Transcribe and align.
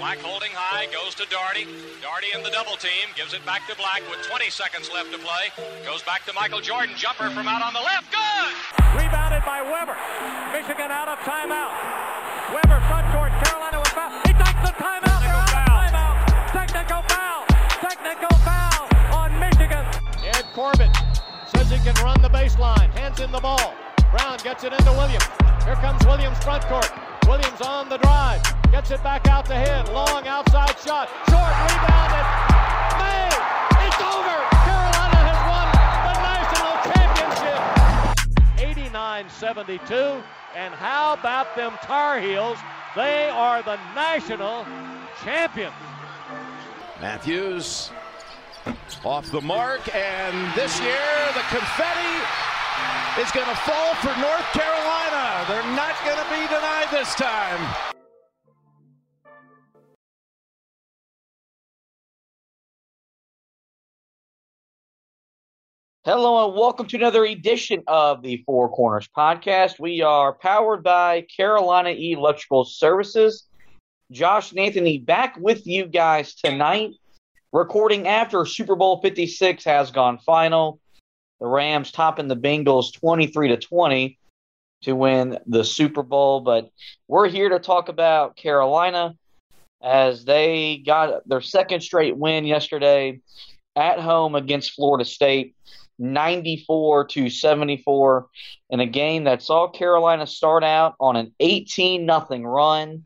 Black 0.00 0.16
holding 0.24 0.48
high, 0.56 0.88
goes 0.88 1.12
to 1.20 1.28
Doherty. 1.28 1.68
Doherty 2.00 2.32
in 2.32 2.40
the 2.40 2.48
double 2.48 2.72
team, 2.80 3.12
gives 3.20 3.36
it 3.36 3.44
back 3.44 3.68
to 3.68 3.76
Black 3.76 4.00
with 4.08 4.24
20 4.24 4.48
seconds 4.48 4.88
left 4.88 5.12
to 5.12 5.20
play. 5.20 5.52
Goes 5.84 6.00
back 6.08 6.24
to 6.24 6.32
Michael 6.32 6.64
Jordan, 6.64 6.96
jumper 6.96 7.28
from 7.28 7.44
out 7.44 7.60
on 7.60 7.76
the 7.76 7.84
left, 7.84 8.08
good! 8.08 8.52
Rebounded 8.96 9.44
by 9.44 9.60
Webber. 9.60 9.92
Michigan 10.56 10.88
out 10.88 11.12
of 11.12 11.20
timeout. 11.20 11.76
Webber 12.48 12.80
front 12.88 13.12
court, 13.12 13.28
Carolina 13.44 13.76
with 13.76 13.92
foul. 13.92 14.08
He 14.24 14.32
takes 14.32 14.60
the 14.64 14.72
timeout. 14.80 15.20
They're 15.20 15.36
out 15.36 15.52
of 15.52 15.68
timeout. 15.68 16.16
Technical 16.48 17.00
foul. 17.04 17.44
Technical 17.84 18.34
foul 18.40 18.88
on 19.12 19.36
Michigan. 19.36 19.84
Ed 20.32 20.48
Corbett 20.56 20.96
says 21.52 21.68
he 21.68 21.76
can 21.84 21.92
run 22.00 22.16
the 22.24 22.32
baseline. 22.32 22.88
Hands 22.96 23.20
in 23.20 23.28
the 23.36 23.40
ball. 23.44 23.76
Brown 24.16 24.40
gets 24.40 24.64
it 24.64 24.72
into 24.72 24.96
Williams. 24.96 25.28
Here 25.68 25.76
comes 25.76 26.00
Williams 26.08 26.40
front 26.40 26.64
court. 26.72 26.88
Williams 27.28 27.60
on 27.60 27.92
the 27.92 28.00
drive. 28.00 28.40
Gets 28.70 28.92
it 28.92 29.02
back 29.02 29.26
out 29.26 29.46
to 29.46 29.54
him. 29.54 29.84
Long 29.92 30.28
outside 30.28 30.78
shot. 30.78 31.08
Short 31.26 31.54
rebounded. 31.66 32.26
Made. 33.02 33.34
It's 33.82 33.98
over. 33.98 34.36
Carolina 34.62 35.18
has 35.26 35.40
won 35.50 35.66
the 36.06 36.14
national 36.30 36.74
championship. 36.94 37.58
89-72. 38.92 40.22
And 40.54 40.72
how 40.72 41.14
about 41.14 41.56
them 41.56 41.72
Tar 41.82 42.20
Heels? 42.20 42.58
They 42.94 43.28
are 43.28 43.60
the 43.62 43.76
national 43.94 44.64
champions. 45.24 45.74
Matthews 47.00 47.90
off 49.04 49.30
the 49.30 49.40
mark, 49.40 49.94
and 49.94 50.54
this 50.54 50.78
year 50.80 51.00
the 51.34 51.42
confetti 51.50 52.14
is 53.20 53.30
going 53.32 53.48
to 53.48 53.56
fall 53.66 53.94
for 53.96 54.14
North 54.20 54.46
Carolina. 54.52 55.44
They're 55.48 55.74
not 55.74 55.96
going 56.04 56.18
to 56.18 56.30
be 56.30 56.46
denied 56.46 56.88
this 56.92 57.14
time. 57.14 57.99
Hello 66.06 66.48
and 66.48 66.56
welcome 66.56 66.86
to 66.86 66.96
another 66.96 67.26
edition 67.26 67.82
of 67.86 68.22
the 68.22 68.42
Four 68.46 68.70
Corners 68.70 69.06
podcast. 69.14 69.78
We 69.78 70.00
are 70.00 70.32
powered 70.32 70.82
by 70.82 71.26
Carolina 71.36 71.90
Electrical 71.90 72.64
Services. 72.64 73.46
Josh 74.10 74.50
and 74.50 74.60
Anthony 74.60 74.96
back 74.96 75.36
with 75.38 75.66
you 75.66 75.84
guys 75.84 76.34
tonight, 76.36 76.92
recording 77.52 78.08
after 78.08 78.46
Super 78.46 78.76
Bowl 78.76 79.02
56 79.02 79.62
has 79.64 79.90
gone 79.90 80.16
final. 80.20 80.80
The 81.38 81.46
Rams 81.46 81.92
topping 81.92 82.28
the 82.28 82.36
Bengals 82.36 82.94
23 82.94 83.48
to 83.48 83.58
20 83.58 84.18
to 84.84 84.92
win 84.94 85.38
the 85.46 85.64
Super 85.64 86.02
Bowl, 86.02 86.40
but 86.40 86.70
we're 87.08 87.28
here 87.28 87.50
to 87.50 87.58
talk 87.58 87.90
about 87.90 88.36
Carolina 88.36 89.16
as 89.82 90.24
they 90.24 90.78
got 90.78 91.28
their 91.28 91.42
second 91.42 91.82
straight 91.82 92.16
win 92.16 92.46
yesterday 92.46 93.20
at 93.76 94.00
home 94.00 94.34
against 94.34 94.72
Florida 94.72 95.04
State. 95.04 95.54
94 96.00 97.06
to 97.08 97.30
74 97.30 98.26
in 98.70 98.80
a 98.80 98.86
game 98.86 99.24
that 99.24 99.42
saw 99.42 99.68
Carolina 99.68 100.26
start 100.26 100.64
out 100.64 100.94
on 100.98 101.16
an 101.16 101.32
18 101.40 102.06
nothing 102.06 102.44
run. 102.44 103.04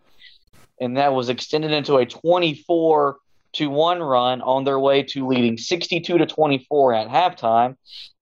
And 0.80 0.96
that 0.96 1.12
was 1.12 1.28
extended 1.28 1.72
into 1.72 1.96
a 1.96 2.06
24 2.06 3.18
to 3.54 3.66
1 3.68 4.00
run 4.00 4.42
on 4.42 4.64
their 4.64 4.78
way 4.78 5.02
to 5.02 5.26
leading 5.26 5.56
62 5.56 6.18
to 6.18 6.26
24 6.26 6.94
at 6.94 7.08
halftime. 7.08 7.76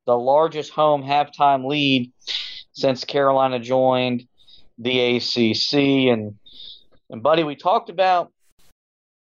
The 0.07 0.17
largest 0.17 0.73
home 0.73 1.03
halftime 1.03 1.67
lead 1.67 2.13
since 2.73 3.05
Carolina 3.05 3.59
joined 3.59 4.27
the 4.79 5.17
ACC 5.17 6.13
and 6.13 6.35
and 7.11 7.23
buddy 7.23 7.45
we 7.45 7.55
talked 7.55 7.91
about 7.91 8.33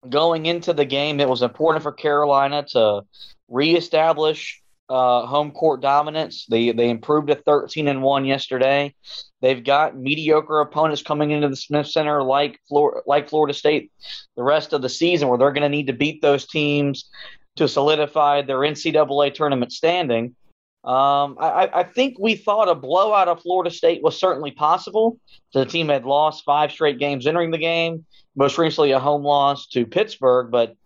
going 0.08 0.46
into 0.46 0.72
the 0.72 0.84
game. 0.84 1.20
It 1.20 1.28
was 1.28 1.42
important 1.42 1.82
for 1.82 1.92
Carolina 1.92 2.64
to 2.70 3.02
reestablish 3.48 4.62
uh, 4.88 5.26
home 5.26 5.50
court 5.50 5.80
dominance. 5.80 6.46
They 6.46 6.72
they 6.72 6.90
improved 6.90 7.28
to 7.28 7.34
13 7.34 7.88
and 7.88 8.02
1 8.02 8.24
yesterday. 8.24 8.94
They've 9.40 9.62
got 9.62 9.96
mediocre 9.96 10.60
opponents 10.60 11.02
coming 11.02 11.30
into 11.30 11.48
the 11.48 11.56
Smith 11.56 11.88
Center 11.88 12.22
like 12.22 12.60
Florida, 12.68 13.02
like 13.06 13.28
Florida 13.28 13.54
State 13.54 13.92
the 14.36 14.42
rest 14.42 14.72
of 14.72 14.82
the 14.82 14.88
season 14.88 15.28
where 15.28 15.38
they're 15.38 15.52
going 15.52 15.62
to 15.62 15.68
need 15.68 15.86
to 15.86 15.92
beat 15.92 16.22
those 16.22 16.46
teams 16.46 17.10
to 17.56 17.68
solidify 17.68 18.42
their 18.42 18.58
NCAA 18.58 19.32
tournament 19.32 19.72
standing. 19.72 20.34
Um, 20.82 21.38
I, 21.40 21.70
I 21.72 21.82
think 21.84 22.18
we 22.18 22.34
thought 22.34 22.68
a 22.68 22.74
blowout 22.74 23.28
of 23.28 23.40
Florida 23.40 23.70
State 23.70 24.02
was 24.02 24.18
certainly 24.18 24.50
possible. 24.50 25.18
The 25.54 25.64
team 25.64 25.88
had 25.88 26.04
lost 26.04 26.44
five 26.44 26.72
straight 26.72 26.98
games 26.98 27.26
entering 27.26 27.52
the 27.52 27.58
game, 27.58 28.04
most 28.36 28.58
recently 28.58 28.90
a 28.90 29.00
home 29.00 29.22
loss 29.22 29.66
to 29.68 29.86
Pittsburgh, 29.86 30.50
but 30.50 30.76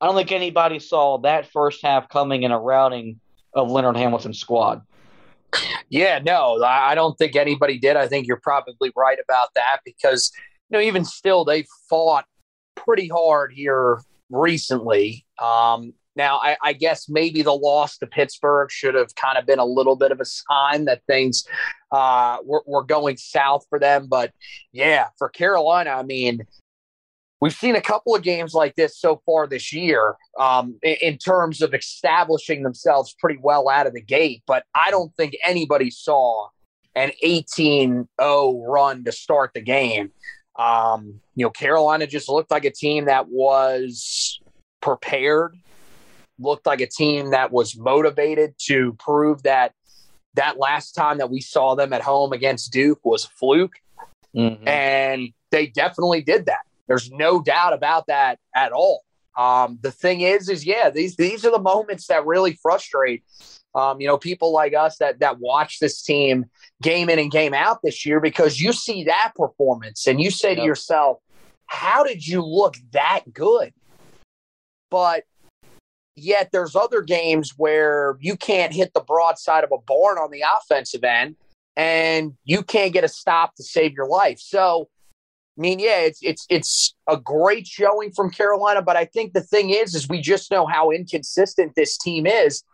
I 0.00 0.06
don't 0.06 0.16
think 0.16 0.32
anybody 0.32 0.78
saw 0.78 1.18
that 1.18 1.52
first 1.52 1.82
half 1.82 2.08
coming 2.08 2.44
in 2.44 2.50
a 2.50 2.58
routing 2.58 3.20
of 3.54 3.70
Leonard 3.70 3.96
Hamilton's 3.96 4.38
squad. 4.38 4.82
Yeah, 5.88 6.18
no, 6.18 6.62
I 6.64 6.94
don't 6.94 7.16
think 7.18 7.36
anybody 7.36 7.78
did. 7.78 7.96
I 7.96 8.08
think 8.08 8.26
you're 8.26 8.40
probably 8.42 8.90
right 8.96 9.18
about 9.22 9.48
that 9.54 9.80
because, 9.84 10.32
you 10.70 10.78
know, 10.78 10.82
even 10.82 11.04
still, 11.04 11.44
they 11.44 11.66
fought 11.90 12.24
pretty 12.74 13.08
hard 13.08 13.52
here 13.52 14.00
recently. 14.30 15.26
Um, 15.38 15.92
now, 16.16 16.38
I, 16.38 16.56
I, 16.62 16.72
guess 16.74 17.08
maybe 17.08 17.42
the 17.42 17.54
loss 17.54 17.96
to 17.98 18.06
Pittsburgh 18.06 18.70
should 18.70 18.94
have 18.94 19.14
kind 19.14 19.38
of 19.38 19.46
been 19.46 19.58
a 19.58 19.64
little 19.64 19.96
bit 19.96 20.12
of 20.12 20.20
a 20.20 20.24
sign 20.24 20.84
that 20.84 21.02
things 21.06 21.44
uh, 21.90 22.38
were, 22.44 22.62
were 22.66 22.84
going 22.84 23.16
south 23.16 23.64
for 23.70 23.78
them. 23.78 24.08
But 24.08 24.32
yeah, 24.72 25.08
for 25.18 25.30
Carolina, 25.30 25.90
I 25.90 26.02
mean, 26.02 26.46
we've 27.42 27.52
seen 27.52 27.74
a 27.74 27.80
couple 27.80 28.14
of 28.14 28.22
games 28.22 28.54
like 28.54 28.76
this 28.76 28.96
so 28.96 29.20
far 29.26 29.48
this 29.48 29.72
year 29.72 30.14
um, 30.38 30.76
in, 30.80 30.96
in, 31.02 31.18
terms 31.18 31.60
of 31.60 31.74
establishing 31.74 32.62
themselves 32.62 33.16
pretty 33.18 33.40
well 33.42 33.68
out 33.68 33.84
of 33.84 33.94
the 33.94 34.00
gate. 34.00 34.44
But 34.46 34.62
I 34.76 34.92
don't 34.92 35.12
think 35.16 35.36
anybody 35.42 35.90
saw 35.90 36.50
an 36.94 37.10
18 37.20 38.08
0 38.20 38.64
run 38.64 39.02
to 39.02 39.10
start 39.10 39.50
the 39.54 39.60
game. 39.60 40.12
Um, 40.56 41.20
you 41.34 41.44
know, 41.44 41.50
Carolina 41.50 42.06
just 42.06 42.28
looked 42.28 42.52
like 42.52 42.64
a 42.64 42.70
team 42.70 43.06
that 43.06 43.28
was 43.28 44.40
prepared, 44.80 45.56
looked 46.38 46.64
like 46.64 46.80
a 46.80 46.86
team 46.86 47.32
that 47.32 47.50
was 47.50 47.76
motivated 47.76 48.54
to 48.66 48.92
prove 49.00 49.42
that 49.42 49.72
that 50.34 50.58
last 50.58 50.92
time 50.92 51.18
that 51.18 51.28
we 51.28 51.40
saw 51.40 51.74
them 51.74 51.92
at 51.92 52.02
home 52.02 52.32
against 52.32 52.72
Duke 52.72 53.00
was 53.02 53.24
a 53.24 53.28
fluke. 53.30 53.74
Mm-hmm. 54.32 54.68
And 54.68 55.30
they 55.50 55.66
definitely 55.66 56.22
did 56.22 56.46
that. 56.46 56.60
There's 56.88 57.10
no 57.10 57.40
doubt 57.40 57.72
about 57.72 58.06
that 58.08 58.38
at 58.54 58.72
all. 58.72 59.02
Um, 59.36 59.78
the 59.82 59.90
thing 59.90 60.20
is, 60.20 60.48
is 60.48 60.66
yeah, 60.66 60.90
these 60.90 61.16
these 61.16 61.44
are 61.46 61.50
the 61.50 61.58
moments 61.58 62.06
that 62.08 62.26
really 62.26 62.58
frustrate. 62.62 63.22
Um, 63.74 64.00
you 64.00 64.06
know, 64.06 64.18
people 64.18 64.52
like 64.52 64.74
us 64.74 64.98
that 64.98 65.20
that 65.20 65.38
watch 65.38 65.78
this 65.78 66.02
team 66.02 66.46
game 66.82 67.08
in 67.08 67.18
and 67.18 67.30
game 67.30 67.54
out 67.54 67.80
this 67.82 68.04
year 68.04 68.20
because 68.20 68.60
you 68.60 68.72
see 68.72 69.04
that 69.04 69.32
performance 69.34 70.06
and 70.06 70.20
you 70.20 70.30
say 70.30 70.50
yep. 70.50 70.58
to 70.58 70.64
yourself, 70.64 71.18
"How 71.66 72.04
did 72.04 72.26
you 72.26 72.44
look 72.44 72.74
that 72.92 73.32
good?" 73.32 73.72
But 74.90 75.24
yet, 76.14 76.50
there's 76.52 76.76
other 76.76 77.00
games 77.00 77.54
where 77.56 78.18
you 78.20 78.36
can't 78.36 78.74
hit 78.74 78.92
the 78.92 79.00
broadside 79.00 79.64
of 79.64 79.72
a 79.72 79.78
barn 79.78 80.18
on 80.18 80.30
the 80.30 80.44
offensive 80.58 81.04
end, 81.04 81.36
and 81.74 82.34
you 82.44 82.62
can't 82.62 82.92
get 82.92 83.04
a 83.04 83.08
stop 83.08 83.54
to 83.54 83.62
save 83.62 83.94
your 83.94 84.08
life. 84.08 84.38
So 84.38 84.90
I 85.58 85.60
mean, 85.60 85.78
yeah, 85.78 85.98
it's 85.98 86.20
it's 86.22 86.46
it's 86.48 86.94
a 87.08 87.18
great 87.18 87.66
showing 87.66 88.12
from 88.12 88.30
Carolina, 88.30 88.80
but 88.80 88.96
I 88.96 89.04
think 89.04 89.34
the 89.34 89.42
thing 89.42 89.70
is, 89.70 89.94
is 89.94 90.08
we 90.08 90.20
just 90.20 90.50
know 90.50 90.66
how 90.66 90.90
inconsistent 90.90 91.74
this 91.76 91.98
team 91.98 92.26
is. 92.26 92.64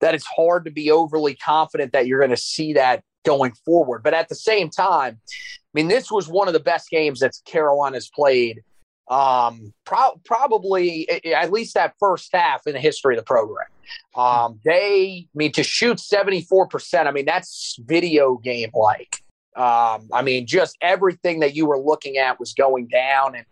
That 0.00 0.14
it's 0.14 0.26
hard 0.26 0.64
to 0.64 0.70
be 0.70 0.90
overly 0.92 1.34
confident 1.34 1.92
that 1.92 2.06
you're 2.06 2.20
going 2.20 2.30
to 2.30 2.36
see 2.36 2.72
that 2.74 3.02
going 3.24 3.52
forward. 3.64 4.02
But 4.02 4.14
at 4.14 4.28
the 4.28 4.34
same 4.34 4.70
time, 4.70 5.20
I 5.28 5.70
mean, 5.74 5.88
this 5.88 6.10
was 6.10 6.28
one 6.28 6.48
of 6.48 6.54
the 6.54 6.60
best 6.60 6.88
games 6.88 7.20
that 7.20 7.32
Carolina's 7.44 8.08
played. 8.08 8.62
Um, 9.08 9.72
pro- 9.84 10.20
probably 10.24 11.08
at 11.24 11.50
least 11.50 11.74
that 11.74 11.94
first 11.98 12.30
half 12.32 12.66
in 12.66 12.74
the 12.74 12.80
history 12.80 13.16
of 13.16 13.20
the 13.20 13.24
program. 13.24 13.66
Um, 14.14 14.60
they, 14.64 15.26
I 15.26 15.36
mean, 15.36 15.52
to 15.52 15.62
shoot 15.62 15.98
74%, 15.98 17.06
I 17.06 17.10
mean, 17.10 17.24
that's 17.24 17.76
video 17.80 18.36
game 18.36 18.70
like. 18.74 19.22
Um, 19.58 20.08
I 20.12 20.22
mean, 20.22 20.46
just 20.46 20.76
everything 20.80 21.40
that 21.40 21.54
you 21.54 21.66
were 21.66 21.78
looking 21.78 22.16
at 22.16 22.38
was 22.38 22.54
going 22.54 22.86
down, 22.86 23.34
and 23.34 23.46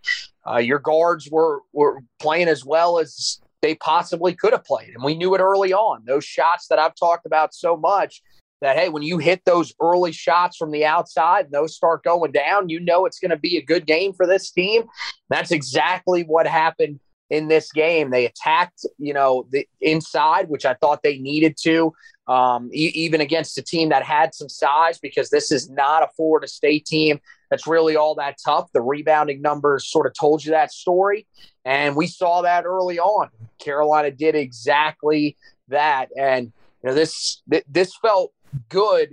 uh, 0.48 0.58
your 0.58 0.78
guards 0.78 1.28
were 1.30 1.62
were 1.72 2.00
playing 2.20 2.48
as 2.48 2.64
well 2.64 2.98
as 3.00 3.40
they 3.60 3.74
possibly 3.74 4.32
could 4.32 4.52
have 4.52 4.64
played, 4.64 4.90
and 4.94 5.02
we 5.02 5.16
knew 5.16 5.34
it 5.34 5.40
early 5.40 5.72
on. 5.72 6.04
Those 6.06 6.24
shots 6.24 6.68
that 6.68 6.78
I've 6.78 6.94
talked 6.94 7.26
about 7.26 7.54
so 7.54 7.76
much, 7.76 8.22
that 8.60 8.76
hey, 8.76 8.88
when 8.88 9.02
you 9.02 9.18
hit 9.18 9.42
those 9.44 9.74
early 9.80 10.12
shots 10.12 10.56
from 10.56 10.70
the 10.70 10.84
outside 10.84 11.46
and 11.46 11.54
those 11.54 11.74
start 11.74 12.04
going 12.04 12.30
down, 12.30 12.68
you 12.68 12.78
know 12.78 13.04
it's 13.04 13.18
going 13.18 13.30
to 13.30 13.36
be 13.36 13.56
a 13.56 13.62
good 13.62 13.84
game 13.84 14.12
for 14.12 14.26
this 14.26 14.50
team. 14.52 14.84
That's 15.28 15.50
exactly 15.50 16.22
what 16.22 16.46
happened 16.46 17.00
in 17.30 17.48
this 17.48 17.72
game. 17.72 18.10
They 18.10 18.26
attacked, 18.26 18.86
you 18.98 19.12
know, 19.12 19.46
the 19.50 19.66
inside, 19.80 20.48
which 20.48 20.64
I 20.64 20.74
thought 20.74 21.02
they 21.02 21.18
needed 21.18 21.56
to, 21.62 21.92
um, 22.28 22.70
e- 22.72 22.92
even 22.94 23.20
against 23.20 23.58
a 23.58 23.62
team 23.62 23.88
that 23.90 24.02
had 24.02 24.34
some 24.34 24.48
size, 24.48 24.98
because 24.98 25.30
this 25.30 25.52
is 25.52 25.70
not 25.70 26.02
a 26.02 26.08
Florida 26.16 26.48
State 26.48 26.84
team 26.84 27.20
that's 27.50 27.66
really 27.66 27.96
all 27.96 28.14
that 28.16 28.36
tough. 28.44 28.70
The 28.72 28.80
rebounding 28.80 29.40
numbers 29.40 29.86
sort 29.86 30.06
of 30.06 30.14
told 30.18 30.44
you 30.44 30.50
that 30.52 30.72
story, 30.72 31.26
and 31.64 31.96
we 31.96 32.06
saw 32.06 32.42
that 32.42 32.64
early 32.64 32.98
on. 32.98 33.28
Carolina 33.58 34.10
did 34.10 34.34
exactly 34.34 35.36
that, 35.68 36.08
and 36.18 36.52
you 36.82 36.88
know 36.88 36.94
this 36.94 37.42
this 37.68 37.96
felt 37.96 38.32
good 38.68 39.10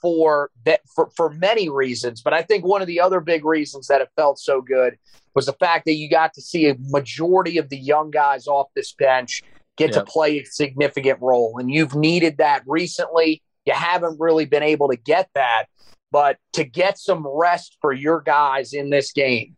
for 0.00 0.50
that 0.64 0.80
for, 0.94 1.10
for 1.16 1.30
many 1.30 1.68
reasons. 1.68 2.22
But 2.22 2.32
I 2.32 2.42
think 2.42 2.64
one 2.64 2.80
of 2.80 2.86
the 2.86 3.00
other 3.00 3.20
big 3.20 3.44
reasons 3.44 3.86
that 3.88 4.00
it 4.00 4.08
felt 4.16 4.38
so 4.38 4.60
good 4.60 4.98
was 5.34 5.46
the 5.46 5.52
fact 5.54 5.84
that 5.86 5.94
you 5.94 6.08
got 6.10 6.34
to 6.34 6.42
see 6.42 6.68
a 6.68 6.76
majority 6.78 7.58
of 7.58 7.68
the 7.68 7.78
young 7.78 8.10
guys 8.10 8.46
off 8.46 8.68
this 8.74 8.92
bench 8.92 9.42
get 9.80 9.94
yep. 9.94 10.04
to 10.04 10.12
play 10.12 10.38
a 10.38 10.44
significant 10.44 11.18
role. 11.22 11.56
And 11.58 11.70
you've 11.70 11.94
needed 11.94 12.36
that 12.36 12.62
recently. 12.66 13.42
You 13.64 13.72
haven't 13.72 14.20
really 14.20 14.44
been 14.44 14.62
able 14.62 14.88
to 14.88 14.96
get 14.96 15.30
that. 15.34 15.66
But 16.12 16.36
to 16.54 16.64
get 16.64 16.98
some 16.98 17.26
rest 17.26 17.78
for 17.80 17.92
your 17.92 18.20
guys 18.20 18.72
in 18.74 18.90
this 18.90 19.12
game 19.12 19.56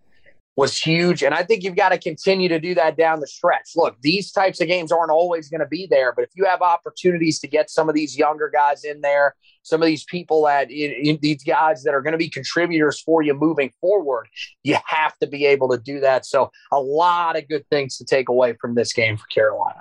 was 0.55 0.79
huge. 0.79 1.23
And 1.23 1.35
I 1.35 1.43
think 1.43 1.65
you've 1.65 1.77
got 1.77 1.89
to 1.89 1.99
continue 1.99 2.49
to 2.51 2.61
do 2.61 2.75
that 2.75 2.97
down 2.97 3.21
the 3.21 3.27
stretch. 3.27 3.71
Look, 3.75 3.97
these 4.03 4.31
types 4.31 4.61
of 4.61 4.69
games 4.69 4.93
aren't 4.93 5.11
always 5.11 5.49
going 5.49 5.63
to 5.63 5.67
be 5.67 5.89
there, 5.91 6.13
but 6.13 6.25
if 6.25 6.31
you 6.35 6.45
have 6.45 6.61
opportunities 6.61 7.41
to 7.41 7.49
get 7.49 7.71
some 7.71 7.89
of 7.89 7.95
these 7.95 8.19
younger 8.19 8.51
guys 8.53 8.85
in 8.85 9.01
there, 9.01 9.35
some 9.63 9.81
of 9.81 9.87
these 9.87 10.05
people 10.05 10.45
that 10.45 10.69
these 10.69 11.43
guys 11.43 11.83
that 11.85 11.95
are 11.95 12.03
going 12.03 12.13
to 12.13 12.19
be 12.19 12.29
contributors 12.29 13.01
for 13.01 13.23
you 13.23 13.33
moving 13.33 13.73
forward, 13.81 14.29
you 14.63 14.77
have 14.85 15.17
to 15.19 15.27
be 15.27 15.47
able 15.47 15.71
to 15.71 15.79
do 15.79 16.01
that. 16.01 16.27
So, 16.27 16.51
a 16.71 16.81
lot 16.81 17.39
of 17.39 17.49
good 17.49 17.67
things 17.71 17.97
to 17.97 18.05
take 18.05 18.29
away 18.29 18.55
from 18.61 18.75
this 18.75 18.93
game 18.93 19.17
for 19.17 19.27
Carolina. 19.27 19.81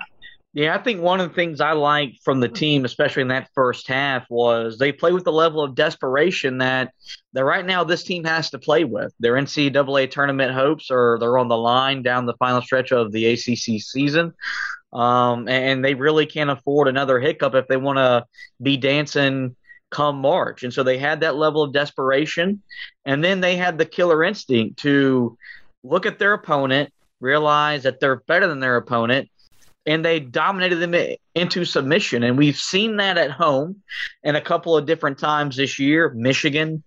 Yeah, 0.54 0.74
I 0.74 0.82
think 0.82 1.00
one 1.00 1.18
of 1.18 1.30
the 1.30 1.34
things 1.34 1.62
I 1.62 1.72
liked 1.72 2.22
from 2.22 2.40
the 2.40 2.48
team, 2.48 2.84
especially 2.84 3.22
in 3.22 3.28
that 3.28 3.48
first 3.54 3.88
half, 3.88 4.26
was 4.28 4.76
they 4.76 4.92
play 4.92 5.12
with 5.12 5.24
the 5.24 5.32
level 5.32 5.62
of 5.62 5.74
desperation 5.74 6.58
that 6.58 6.92
that 7.32 7.44
right 7.44 7.64
now 7.64 7.84
this 7.84 8.04
team 8.04 8.24
has 8.24 8.50
to 8.50 8.58
play 8.58 8.84
with. 8.84 9.14
Their 9.18 9.34
NCAA 9.34 10.10
tournament 10.10 10.52
hopes 10.52 10.90
are 10.90 11.16
they're 11.18 11.38
on 11.38 11.48
the 11.48 11.56
line 11.56 12.02
down 12.02 12.26
the 12.26 12.36
final 12.36 12.60
stretch 12.60 12.92
of 12.92 13.12
the 13.12 13.32
ACC 13.32 13.80
season, 13.80 14.34
um, 14.92 15.48
and 15.48 15.82
they 15.82 15.94
really 15.94 16.26
can't 16.26 16.50
afford 16.50 16.86
another 16.86 17.18
hiccup 17.18 17.54
if 17.54 17.66
they 17.66 17.78
want 17.78 17.96
to 17.96 18.26
be 18.60 18.76
dancing 18.76 19.56
come 19.88 20.16
March. 20.16 20.64
And 20.64 20.72
so 20.72 20.82
they 20.82 20.98
had 20.98 21.20
that 21.20 21.36
level 21.36 21.62
of 21.62 21.72
desperation, 21.72 22.62
and 23.06 23.24
then 23.24 23.40
they 23.40 23.56
had 23.56 23.78
the 23.78 23.86
killer 23.86 24.22
instinct 24.22 24.80
to 24.80 25.38
look 25.82 26.04
at 26.04 26.18
their 26.18 26.34
opponent, 26.34 26.92
realize 27.20 27.84
that 27.84 28.00
they're 28.00 28.16
better 28.26 28.46
than 28.46 28.60
their 28.60 28.76
opponent 28.76 29.30
and 29.86 30.04
they 30.04 30.20
dominated 30.20 30.76
them 30.76 30.94
into 31.34 31.64
submission. 31.64 32.22
And 32.22 32.38
we've 32.38 32.56
seen 32.56 32.96
that 32.96 33.18
at 33.18 33.30
home 33.30 33.82
and 34.22 34.36
a 34.36 34.40
couple 34.40 34.76
of 34.76 34.86
different 34.86 35.18
times 35.18 35.56
this 35.56 35.78
year. 35.78 36.10
Michigan, 36.10 36.82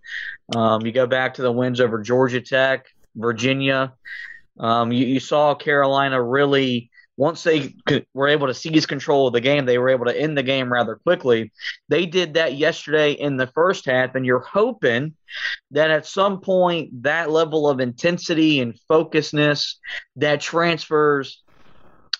um, 0.55 0.85
you 0.85 0.91
go 0.91 1.07
back 1.07 1.33
to 1.35 1.41
the 1.41 1.51
wins 1.51 1.81
over 1.81 2.01
Georgia 2.01 2.41
Tech, 2.41 2.85
Virginia. 3.15 3.93
Um, 4.59 4.91
you, 4.91 5.05
you, 5.05 5.19
saw 5.19 5.53
Carolina 5.55 6.21
really, 6.21 6.89
once 7.17 7.43
they 7.43 7.75
were 8.13 8.29
able 8.29 8.47
to 8.47 8.53
seize 8.53 8.85
control 8.85 9.27
of 9.27 9.33
the 9.33 9.41
game, 9.41 9.65
they 9.65 9.77
were 9.77 9.89
able 9.89 10.05
to 10.05 10.17
end 10.17 10.37
the 10.37 10.43
game 10.43 10.71
rather 10.71 10.95
quickly. 10.95 11.51
They 11.89 12.05
did 12.05 12.35
that 12.35 12.55
yesterday 12.55 13.11
in 13.11 13.35
the 13.35 13.47
first 13.47 13.85
half, 13.85 14.15
and 14.15 14.25
you're 14.25 14.39
hoping 14.39 15.15
that 15.71 15.91
at 15.91 16.05
some 16.05 16.39
point 16.39 17.03
that 17.03 17.29
level 17.29 17.69
of 17.69 17.81
intensity 17.81 18.61
and 18.61 18.79
focusness 18.87 19.77
that 20.15 20.39
transfers 20.39 21.43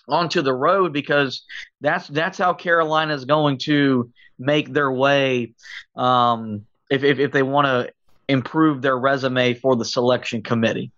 onto 0.08 0.42
the 0.42 0.54
road 0.54 0.92
because 0.92 1.44
that's 1.80 2.06
that's 2.08 2.38
how 2.38 2.52
Carolina 2.52 3.14
is 3.14 3.24
going 3.24 3.58
to 3.58 4.10
make 4.38 4.72
their 4.72 4.90
way 4.90 5.54
um, 5.96 6.66
if, 6.90 7.02
if, 7.02 7.18
if 7.18 7.32
they 7.32 7.42
want 7.42 7.66
to 7.66 7.92
improve 8.28 8.82
their 8.82 8.98
resume 8.98 9.54
for 9.54 9.76
the 9.76 9.84
selection 9.84 10.42
committee. 10.42 10.90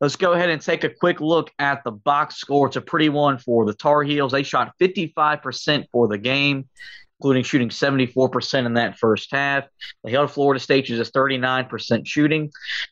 Let's 0.00 0.16
go 0.16 0.32
ahead 0.32 0.50
and 0.50 0.60
take 0.60 0.84
a 0.84 0.88
quick 0.88 1.20
look 1.20 1.50
at 1.58 1.84
the 1.84 1.92
box 1.92 2.36
score. 2.36 2.66
It's 2.66 2.76
a 2.76 2.80
pretty 2.80 3.08
one 3.08 3.38
for 3.38 3.64
the 3.64 3.74
Tar 3.74 4.02
Heels. 4.02 4.32
They 4.32 4.42
shot 4.42 4.74
55% 4.80 5.86
for 5.92 6.08
the 6.08 6.18
game 6.18 6.68
including 7.22 7.44
shooting 7.44 7.68
74% 7.68 8.66
in 8.66 8.74
that 8.74 8.98
first 8.98 9.30
half. 9.30 9.64
They 10.02 10.10
held 10.10 10.32
Florida 10.32 10.58
State 10.58 10.86
to 10.86 10.96
just 10.96 11.14
39% 11.14 12.04
shooting. 12.04 12.50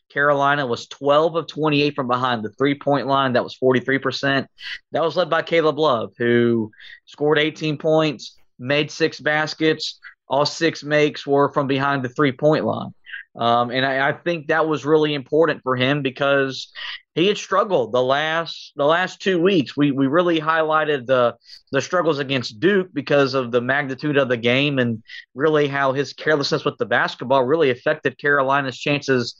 Carolina 0.09 0.65
was 0.65 0.87
12 0.87 1.35
of 1.35 1.47
28 1.47 1.95
from 1.95 2.07
behind 2.07 2.41
the 2.41 2.51
three 2.51 2.75
point 2.79 3.07
line. 3.07 3.33
That 3.33 3.43
was 3.43 3.57
43%. 3.61 4.47
That 4.93 5.03
was 5.03 5.17
led 5.17 5.29
by 5.29 5.41
Caleb 5.41 5.77
Love, 5.77 6.13
who 6.17 6.71
scored 7.07 7.39
18 7.39 7.77
points, 7.77 8.37
made 8.57 8.89
six 8.89 9.19
baskets. 9.19 9.99
All 10.29 10.45
six 10.45 10.81
makes 10.81 11.27
were 11.27 11.51
from 11.51 11.67
behind 11.67 12.01
the 12.01 12.09
three 12.09 12.31
point 12.31 12.63
line. 12.63 12.93
Um, 13.35 13.71
and 13.71 13.85
I, 13.85 14.09
I, 14.09 14.13
think 14.13 14.47
that 14.47 14.67
was 14.67 14.83
really 14.83 15.13
important 15.13 15.61
for 15.63 15.77
him 15.77 16.01
because 16.01 16.69
he 17.15 17.27
had 17.27 17.37
struggled 17.37 17.93
the 17.93 18.03
last 18.03 18.73
the 18.75 18.85
last 18.85 19.21
two 19.21 19.41
weeks. 19.41 19.75
We 19.75 19.91
we 19.91 20.07
really 20.07 20.39
highlighted 20.39 21.05
the 21.05 21.35
the 21.71 21.81
struggles 21.81 22.19
against 22.19 22.59
Duke 22.59 22.89
because 22.93 23.33
of 23.33 23.51
the 23.51 23.61
magnitude 23.61 24.17
of 24.17 24.27
the 24.27 24.35
game 24.35 24.79
and 24.79 25.01
really 25.33 25.69
how 25.69 25.93
his 25.93 26.11
carelessness 26.11 26.65
with 26.65 26.77
the 26.77 26.85
basketball 26.85 27.45
really 27.45 27.69
affected 27.69 28.17
Carolina's 28.17 28.77
chances 28.77 29.35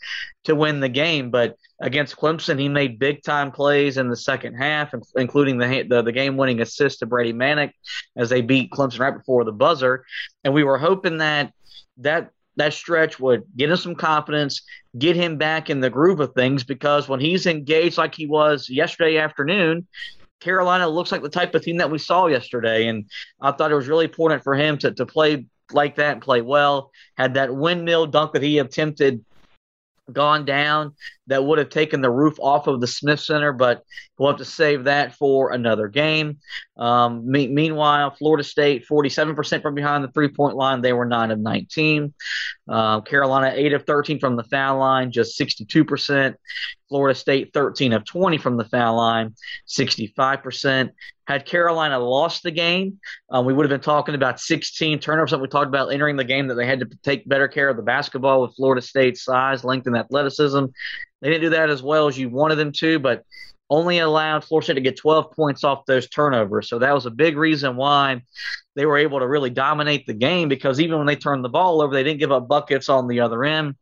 to 0.46 0.56
win 0.56 0.80
the 0.80 0.90
game. 0.90 1.30
But 1.30 1.58
against 1.82 2.16
Clemson, 2.16 2.60
he 2.60 2.70
made 2.70 2.98
big 2.98 3.24
time 3.24 3.52
plays 3.52 3.98
in 3.98 4.10
the 4.10 4.16
second 4.16 4.56
half, 4.56 4.94
including 5.18 5.58
the 5.58 5.86
the, 5.90 6.02
the 6.02 6.14
game 6.14 6.38
winning 6.38 6.62
assist 6.62 7.00
to 7.00 7.06
Brady 7.06 7.34
Manek 7.34 7.72
as 8.16 8.30
they 8.30 8.42
beat 8.42 8.72
Clemson 8.72 9.00
right 9.00 9.18
before 9.18 9.44
the 9.44 9.52
buzzer. 9.52 10.06
And 10.46 10.54
we 10.54 10.64
were 10.64 10.78
hoping 10.78 11.18
that 11.18 11.52
that 11.98 12.32
that 12.58 12.74
stretch 12.74 13.20
would 13.20 13.44
get 13.56 13.70
him 13.70 13.78
some 13.78 13.96
confidence, 13.96 14.62
get 14.98 15.16
him 15.16 15.38
back 15.38 15.70
in 15.70 15.80
the 15.80 15.90
groove 15.90 16.20
of 16.20 16.34
things 16.34 16.64
because 16.64 17.08
when 17.08 17.20
he's 17.20 17.46
engaged 17.46 17.98
like 17.98 18.14
he 18.14 18.28
was 18.28 18.70
yesterday 18.70 19.18
afternoon, 19.18 19.88
Carolina 20.42 20.88
looks 20.90 21.12
like 21.12 21.22
the 21.22 21.30
type 21.30 21.56
of 21.56 21.62
team 21.62 21.78
that 21.78 21.92
we 21.92 21.98
saw 21.98 22.28
yesterday. 22.28 22.88
And 22.88 23.06
I 23.40 23.52
thought 23.52 23.72
it 23.72 23.76
was 23.76 23.88
really 23.88 24.06
important 24.06 24.44
for 24.44 24.56
him 24.56 24.78
to, 24.80 24.92
to 24.92 25.06
play 25.06 25.46
like 25.72 25.96
that 25.96 26.14
and 26.14 26.22
play 26.22 26.42
well. 26.42 26.92
Had 27.16 27.36
that 27.36 27.56
windmill 27.56 28.08
dunk 28.08 28.34
that 28.34 28.42
he 28.42 28.58
attempted 28.58 29.24
gone 30.14 30.46
down 30.46 30.96
that 31.28 31.44
would 31.44 31.60
have 31.60 31.70
taken 31.70 32.02
the 32.02 32.10
roof 32.10 32.38
off 32.40 32.68
of 32.68 32.82
the 32.82 32.88
Smith 32.88 33.20
Center, 33.20 33.54
but 33.54 33.84
we'll 34.18 34.30
have 34.30 34.40
to 34.40 34.46
save 34.46 34.86
that 34.86 35.16
for 35.16 35.52
another 35.52 35.88
game. 35.88 36.40
Um, 36.78 37.30
me- 37.30 37.48
meanwhile, 37.48 38.12
Florida 38.12 38.44
State, 38.44 38.86
47% 38.88 39.62
from 39.62 39.76
behind 39.76 40.04
the 40.04 40.12
three 40.12 40.30
point 40.30 40.56
line. 40.56 40.82
They 40.82 40.94
were 40.94 41.06
9 41.06 41.32
of 41.32 41.40
19. 41.40 42.14
Uh, 42.72 43.02
Carolina, 43.02 43.52
8 43.54 43.74
of 43.74 43.86
13 43.86 44.18
from 44.20 44.38
the 44.38 44.46
foul 44.46 44.80
line, 44.80 45.12
just 45.12 45.38
62%. 45.38 46.36
Florida 46.88 47.18
State, 47.18 47.52
13 47.54 47.94
of 47.94 48.06
20 48.06 48.38
from 48.38 48.56
the 48.56 48.66
foul 48.66 48.96
line, 48.96 49.36
65%. 49.68 50.92
Had 51.28 51.46
Carolina 51.46 52.00
lost 52.00 52.44
the 52.44 52.52
game, 52.52 53.00
um, 53.30 53.46
we 53.46 53.54
would 53.54 53.64
have 53.64 53.70
been 53.70 53.84
talking 53.84 54.16
about 54.16 54.40
16 54.40 55.00
turnovers 55.00 55.32
that 55.32 55.40
we 55.40 55.48
talked 55.48 55.68
about 55.68 55.94
entering 55.94 56.16
the 56.16 56.24
game 56.24 56.48
that 56.48 56.56
they 56.56 56.66
had 56.66 56.80
to 56.80 56.90
take 57.04 57.28
better 57.28 57.48
care 57.48 57.70
of 57.70 57.78
the 57.78 57.84
basketball 57.84 58.42
with 58.42 58.56
Florida 58.56 58.82
State's 58.82 59.24
size, 59.24 59.64
length, 59.64 59.88
and 59.88 59.96
athleticism. 59.96 60.66
They 61.22 61.30
didn't 61.30 61.42
do 61.42 61.50
that 61.52 61.70
as 61.70 61.84
well 61.84 62.08
as 62.08 62.18
you 62.18 62.30
wanted 62.30 62.56
them 62.56 62.72
to, 62.74 63.00
but 63.00 63.24
only 63.72 64.00
allowed 64.00 64.44
Florida 64.44 64.66
State 64.66 64.74
to 64.74 64.82
get 64.82 64.98
12 64.98 65.32
points 65.32 65.64
off 65.64 65.86
those 65.86 66.08
turnovers. 66.10 66.68
So 66.68 66.78
that 66.80 66.94
was 66.94 67.06
a 67.06 67.10
big 67.10 67.38
reason 67.38 67.78
why 67.78 68.22
they 68.76 68.86
were 68.86 68.98
able 68.98 69.20
to 69.20 69.28
really 69.28 69.50
dominate 69.50 70.06
the 70.06 70.14
game 70.14 70.50
because 70.50 70.82
even 70.82 70.98
when 70.98 71.08
they 71.08 71.16
turned 71.16 71.44
the 71.44 71.50
ball 71.50 71.82
over, 71.82 71.94
they 71.94 72.04
didn't 72.04 72.20
give 72.20 72.34
up 72.34 72.50
buckets 72.50 72.90
on 72.90 73.08
the 73.08 73.22
other 73.22 73.46
end. 73.46 73.76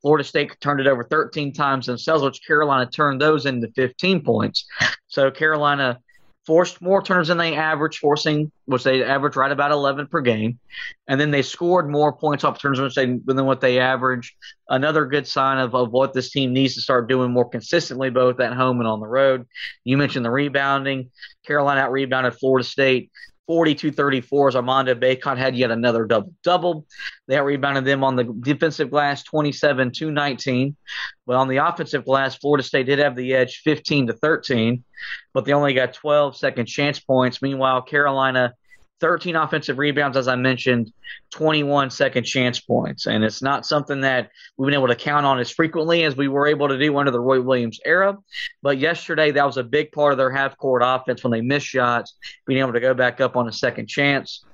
Florida 0.00 0.24
State 0.24 0.58
turned 0.60 0.80
it 0.80 0.86
over 0.86 1.04
13 1.04 1.52
times 1.52 1.84
themselves, 1.84 2.24
which 2.24 2.44
Carolina 2.44 2.90
turned 2.90 3.20
those 3.20 3.44
into 3.44 3.68
15 3.76 4.22
points. 4.22 4.64
So 5.06 5.30
Carolina 5.30 6.00
forced 6.46 6.82
more 6.82 7.02
turnovers 7.02 7.28
than 7.28 7.38
they 7.38 7.54
averaged, 7.54 7.98
forcing 7.98 8.50
which 8.66 8.82
they 8.82 9.02
averaged 9.04 9.36
right 9.36 9.52
about 9.52 9.70
11 9.70 10.08
per 10.08 10.20
game, 10.20 10.58
and 11.06 11.20
then 11.20 11.30
they 11.30 11.42
scored 11.42 11.88
more 11.88 12.12
points 12.12 12.44
off 12.44 12.60
turnovers 12.60 12.94
than 12.94 13.22
what 13.26 13.60
they 13.60 13.78
averaged. 13.78 14.34
Another 14.68 15.06
good 15.06 15.26
sign 15.26 15.58
of, 15.58 15.74
of 15.74 15.90
what 15.90 16.12
this 16.12 16.30
team 16.30 16.52
needs 16.52 16.74
to 16.74 16.80
start 16.80 17.08
doing 17.08 17.30
more 17.30 17.48
consistently, 17.48 18.10
both 18.10 18.40
at 18.40 18.54
home 18.54 18.80
and 18.80 18.88
on 18.88 19.00
the 19.00 19.06
road. 19.06 19.46
You 19.84 19.96
mentioned 19.96 20.24
the 20.24 20.30
rebounding. 20.30 21.10
Carolina 21.46 21.82
out 21.82 21.92
rebounded 21.92 22.34
Florida 22.34 22.66
State 22.66 23.10
42-34 23.48 24.48
as 24.48 24.56
Armando 24.56 24.94
Bacot 24.94 25.36
had 25.36 25.56
yet 25.56 25.70
another 25.70 26.04
double-double. 26.04 26.86
They 27.28 27.40
rebounded 27.40 27.84
them 27.84 28.04
on 28.04 28.16
the 28.16 28.24
defensive 28.24 28.90
glass 28.90 29.22
27-19. 29.24 30.74
But 31.26 31.36
on 31.36 31.48
the 31.48 31.56
offensive 31.58 32.04
glass, 32.04 32.36
Florida 32.36 32.62
State 32.62 32.86
did 32.86 32.98
have 32.98 33.16
the 33.16 33.34
edge 33.34 33.62
15 33.64 34.08
to 34.08 34.12
13, 34.12 34.84
but 35.34 35.44
they 35.44 35.52
only 35.52 35.74
got 35.74 35.94
12 35.94 36.36
second 36.36 36.66
chance 36.66 37.00
points. 37.00 37.42
Meanwhile, 37.42 37.82
Carolina 37.82 38.54
13 39.02 39.34
offensive 39.34 39.78
rebounds, 39.78 40.16
as 40.16 40.28
I 40.28 40.36
mentioned, 40.36 40.92
21 41.30 41.90
second 41.90 42.22
chance 42.22 42.60
points. 42.60 43.06
And 43.06 43.24
it's 43.24 43.42
not 43.42 43.66
something 43.66 44.00
that 44.02 44.30
we've 44.56 44.68
been 44.68 44.74
able 44.74 44.86
to 44.86 44.94
count 44.94 45.26
on 45.26 45.40
as 45.40 45.50
frequently 45.50 46.04
as 46.04 46.16
we 46.16 46.28
were 46.28 46.46
able 46.46 46.68
to 46.68 46.78
do 46.78 46.96
under 46.96 47.10
the 47.10 47.20
Roy 47.20 47.42
Williams 47.42 47.80
era. 47.84 48.16
But 48.62 48.78
yesterday, 48.78 49.32
that 49.32 49.44
was 49.44 49.56
a 49.56 49.64
big 49.64 49.90
part 49.90 50.12
of 50.12 50.18
their 50.18 50.30
half 50.30 50.56
court 50.56 50.82
offense 50.84 51.24
when 51.24 51.32
they 51.32 51.40
missed 51.40 51.66
shots, 51.66 52.14
being 52.46 52.60
able 52.60 52.72
to 52.74 52.80
go 52.80 52.94
back 52.94 53.20
up 53.20 53.36
on 53.36 53.48
a 53.48 53.52
second 53.52 53.88
chance. 53.88 54.44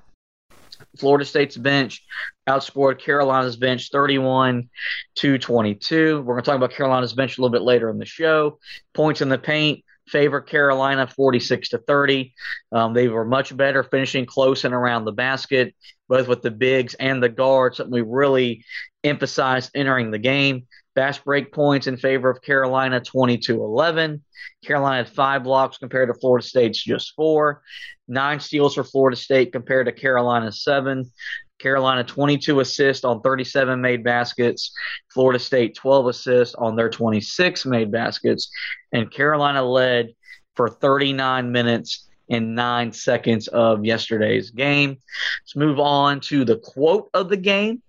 Florida 0.98 1.26
State's 1.26 1.56
bench 1.56 2.04
outscored 2.48 3.00
Carolina's 3.00 3.56
bench 3.56 3.90
31 3.92 4.70
to 5.16 5.38
22. 5.38 6.22
We're 6.22 6.34
going 6.34 6.42
to 6.42 6.46
talk 6.46 6.56
about 6.56 6.72
Carolina's 6.72 7.12
bench 7.12 7.36
a 7.36 7.42
little 7.42 7.52
bit 7.52 7.62
later 7.62 7.90
in 7.90 7.98
the 7.98 8.06
show. 8.06 8.58
Points 8.94 9.20
in 9.20 9.28
the 9.28 9.38
paint 9.38 9.84
favor 10.08 10.40
Carolina 10.40 11.06
46 11.06 11.70
to 11.70 11.78
30. 11.78 12.34
Um, 12.72 12.94
they 12.94 13.08
were 13.08 13.24
much 13.24 13.56
better 13.56 13.82
finishing 13.82 14.26
close 14.26 14.64
and 14.64 14.74
around 14.74 15.04
the 15.04 15.12
basket, 15.12 15.74
both 16.08 16.28
with 16.28 16.42
the 16.42 16.50
bigs 16.50 16.94
and 16.94 17.22
the 17.22 17.28
guards, 17.28 17.76
something 17.76 17.92
we 17.92 18.02
really 18.02 18.64
emphasized 19.04 19.70
entering 19.74 20.10
the 20.10 20.18
game. 20.18 20.66
Fast 20.94 21.24
break 21.24 21.52
points 21.52 21.86
in 21.86 21.96
favor 21.96 22.28
of 22.28 22.42
Carolina 22.42 23.00
22 23.00 23.62
11. 23.62 24.22
Carolina 24.64 25.04
had 25.04 25.08
five 25.08 25.44
blocks 25.44 25.78
compared 25.78 26.08
to 26.08 26.18
Florida 26.18 26.46
State's 26.46 26.82
just 26.82 27.14
four. 27.14 27.62
Nine 28.08 28.40
steals 28.40 28.74
for 28.74 28.84
Florida 28.84 29.16
State 29.16 29.52
compared 29.52 29.86
to 29.86 29.92
Carolina's 29.92 30.64
seven. 30.64 31.10
Carolina 31.58 32.04
22 32.04 32.60
assists 32.60 33.04
on 33.04 33.20
37 33.20 33.80
made 33.80 34.04
baskets. 34.04 34.72
Florida 35.12 35.38
State 35.38 35.74
12 35.74 36.06
assists 36.06 36.54
on 36.54 36.76
their 36.76 36.90
26 36.90 37.66
made 37.66 37.90
baskets. 37.90 38.50
And 38.92 39.10
Carolina 39.10 39.62
led 39.62 40.14
for 40.54 40.68
39 40.68 41.52
minutes 41.52 42.08
and 42.30 42.54
nine 42.54 42.92
seconds 42.92 43.48
of 43.48 43.84
yesterday's 43.84 44.50
game. 44.50 44.98
Let's 45.42 45.56
move 45.56 45.80
on 45.80 46.20
to 46.22 46.44
the 46.44 46.58
quote 46.58 47.08
of 47.14 47.28
the 47.28 47.36
game. 47.36 47.82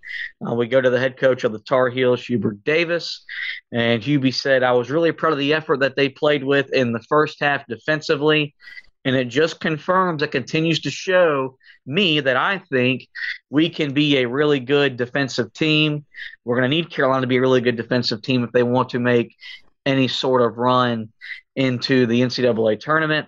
Uh, 0.46 0.56
we 0.56 0.68
go 0.68 0.82
to 0.82 0.90
the 0.90 1.00
head 1.00 1.18
coach 1.18 1.44
of 1.44 1.52
the 1.52 1.60
Tar 1.60 1.90
Heels, 1.90 2.26
Hubert 2.26 2.64
Davis. 2.64 3.26
And 3.72 4.02
Hubie 4.02 4.34
said, 4.34 4.64
I 4.64 4.72
was 4.72 4.90
really 4.90 5.12
proud 5.12 5.34
of 5.34 5.40
the 5.40 5.54
effort 5.54 5.82
that 5.82 5.96
they 5.96 6.10
played 6.10 6.44
with 6.44 6.72
in 6.74 6.94
the 6.94 7.04
first 7.10 7.40
half 7.40 7.68
defensively. 7.68 8.56
And 9.06 9.16
it 9.16 9.26
just 9.26 9.60
confirms, 9.60 10.22
it 10.22 10.32
continues 10.32 10.82
to 10.82 10.92
show 10.92 11.58
me 11.86 12.20
that 12.20 12.36
I 12.36 12.60
think 12.70 13.08
we 13.50 13.70
can 13.70 13.94
be 13.94 14.18
a 14.18 14.28
really 14.28 14.60
good 14.60 14.98
defensive 14.98 15.54
team. 15.54 16.06
We're 16.44 16.58
going 16.58 16.70
to 16.70 16.76
need 16.76 16.90
Carolina 16.90 17.22
to 17.22 17.28
be 17.28 17.38
a 17.38 17.42
really 17.42 17.62
good 17.62 17.78
defensive 17.78 18.22
team 18.22 18.44
if 18.44 18.52
they 18.52 18.64
want 18.64 18.90
to 18.90 19.00
make 19.00 19.36
any 19.86 20.08
sort 20.08 20.42
of 20.42 20.58
run 20.58 21.12
into 21.56 22.06
the 22.06 22.22
NCAA 22.22 22.80
tournament. 22.80 23.28